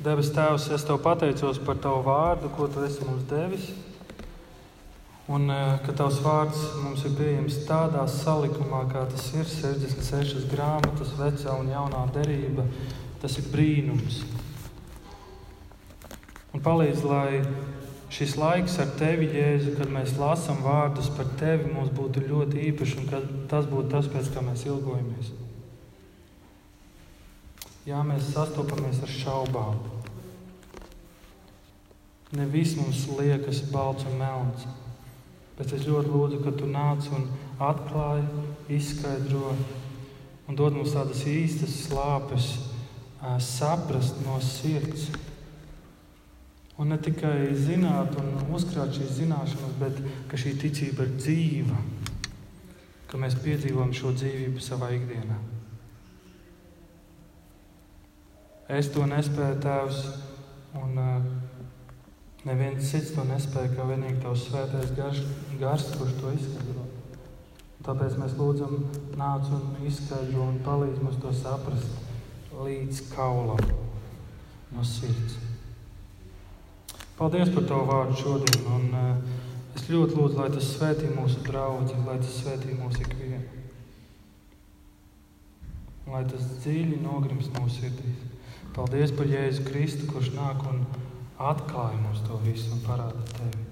Debes 0.09 0.30
Tēvs, 0.32 0.70
es 0.72 0.86
Tev 0.88 1.02
pateicos 1.04 1.59
par 1.61 1.76
Tavu 1.84 2.00
vārdu, 2.06 2.48
ko 2.56 2.64
Tu 2.72 2.80
esi 2.86 3.04
mums 3.04 3.26
devis. 3.28 3.66
Un 5.28 5.50
eh, 5.52 5.74
ka 5.84 5.92
Tavs 5.92 6.22
vārds 6.24 6.62
mums 6.80 7.02
ir 7.04 7.12
pieejams 7.18 7.59
tādā 7.68 8.06
salikumā, 8.09 8.86
kā 8.88 9.02
tas 9.11 9.26
ir 9.36 9.44
66 9.44 10.46
grāmatas, 10.48 11.11
vecā 11.18 11.56
un 11.61 11.68
jaunā 11.68 12.06
derība, 12.14 12.64
tas 13.20 13.36
ir 13.36 13.50
brīnums. 13.52 14.22
Un 16.56 16.64
palīdz, 16.64 17.04
lai 17.04 17.42
šis 18.09 18.38
laiks 18.40 18.78
ar 18.80 18.94
Tevi, 18.96 19.28
Jēzu, 19.36 19.74
kad 19.76 19.92
mēs 19.92 20.16
lasām 20.16 20.64
vārdus 20.64 21.12
par 21.18 21.28
Tevi, 21.36 21.68
mums 21.74 21.92
būtu 21.92 22.24
ļoti 22.30 22.64
īpašs 22.70 22.96
un 23.02 23.12
tas 23.52 23.68
būtu 23.68 23.92
tas, 23.92 24.09
pēc 24.09 24.32
kā 24.32 24.46
mēs 24.48 24.64
ilgojamies. 24.70 25.34
Jā, 27.88 28.00
mēs 28.04 28.32
sastopamies 28.32 29.04
ar 29.04 29.12
šaubām. 29.12 29.97
Ne 32.37 32.45
viss 32.53 32.76
mums 32.76 33.07
liekas 33.16 33.62
balts 33.72 34.05
un 34.05 34.18
melns. 34.20 34.66
Bet 35.57 35.72
es 35.72 35.87
ļoti 35.89 36.12
lūdzu, 36.12 36.41
ka 36.45 36.53
tu 36.55 36.68
nāc 36.70 37.09
un 37.16 37.24
atklāji, 37.59 38.26
izskaidro 38.76 39.55
un 40.49 40.57
dod 40.57 40.76
mums 40.76 40.93
tādas 40.95 41.24
īstas 41.29 41.74
slāpes, 41.87 42.53
saprast 43.43 44.20
no 44.26 44.37
sirds. 44.45 45.09
Un 46.79 46.93
ne 46.93 46.99
tikai 47.03 47.49
zināt 47.59 48.14
un 48.20 48.53
uzkrāt 48.55 48.95
šīs 48.95 49.16
zināšanas, 49.18 49.74
bet 49.81 49.99
ka 50.31 50.39
šī 50.39 50.55
ticība 50.61 51.09
ir 51.09 51.16
dzīva, 51.18 51.81
ka 53.11 53.18
mēs 53.18 53.35
piedzīvojam 53.43 53.97
šo 53.97 54.12
dzīvību 54.14 54.62
savā 54.62 54.93
ikdienā. 54.95 55.41
Es 58.79 58.93
to 58.93 59.09
nespēju, 59.09 59.59
Tēvs, 59.64 60.01
un 60.76 60.99
uh, 61.01 61.29
neviens 62.49 62.88
cits 62.90 63.12
to 63.14 63.24
nespēja, 63.28 63.74
kā 63.76 63.86
vienīgi 63.88 64.22
Tavs 64.22 64.46
svētais 64.49 64.94
gars, 64.96 65.20
gars 65.61 65.88
kurš 65.96 66.14
to 66.20 66.32
izskaidro. 66.36 66.86
Tāpēc 67.86 68.16
mēs 68.20 68.36
lūdzam, 68.38 68.80
nāc 69.20 69.49
un 69.55 69.76
izskaidro 69.88 70.49
un 70.51 70.59
palīdz 70.64 71.03
mums 71.05 71.20
to 71.22 71.32
saprast 71.36 72.57
līdz 72.59 73.05
kaulam 73.12 73.61
no 74.74 74.84
sirds. 74.84 75.38
Paldies 77.18 77.51
par 77.55 77.64
Tavu 77.66 77.86
vārdu 77.88 78.18
šodien, 78.20 78.66
un 78.70 78.90
uh, 78.94 79.38
es 79.74 79.88
ļoti 79.90 80.14
lūdzu, 80.14 80.38
lai 80.38 80.51
tas 80.55 80.68
svētī 80.74 81.09
mūsu 81.11 81.42
draugu, 81.46 81.96
lai 82.07 82.18
tas 82.22 82.36
svētī 82.42 82.76
mūsu 82.78 83.03
ikvienu. 83.03 83.42
Lai 86.09 86.22
tas 86.30 86.44
dziļi 86.62 87.01
nogrims 87.03 87.51
mūsu 87.57 87.82
sirdīs. 87.82 88.22
Paldies 88.76 89.11
par 89.18 89.26
Jēzu 89.26 89.64
Kristu, 89.66 90.07
kurš 90.12 90.30
nāk 90.36 90.62
un 90.70 90.84
atklāja 91.39 91.99
mums 92.03 92.22
to 92.26 92.39
visu 92.43 92.72
un 92.74 92.84
parāda 92.86 93.24
tevi. 93.32 93.66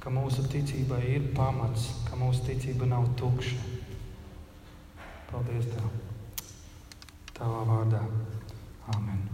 Ka 0.00 0.12
mūsu 0.12 0.46
ticībai 0.50 1.02
ir 1.16 1.30
pamats, 1.36 1.88
ka 2.08 2.18
mūsu 2.18 2.44
ticība 2.46 2.88
nav 2.88 3.08
tukša. 3.20 3.58
Paldies 5.30 5.66
Tev! 5.72 5.90
Tavā 7.36 7.64
vārdā. 7.68 8.00
Amen. 8.94 9.26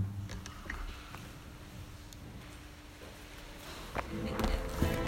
You. 4.83 5.02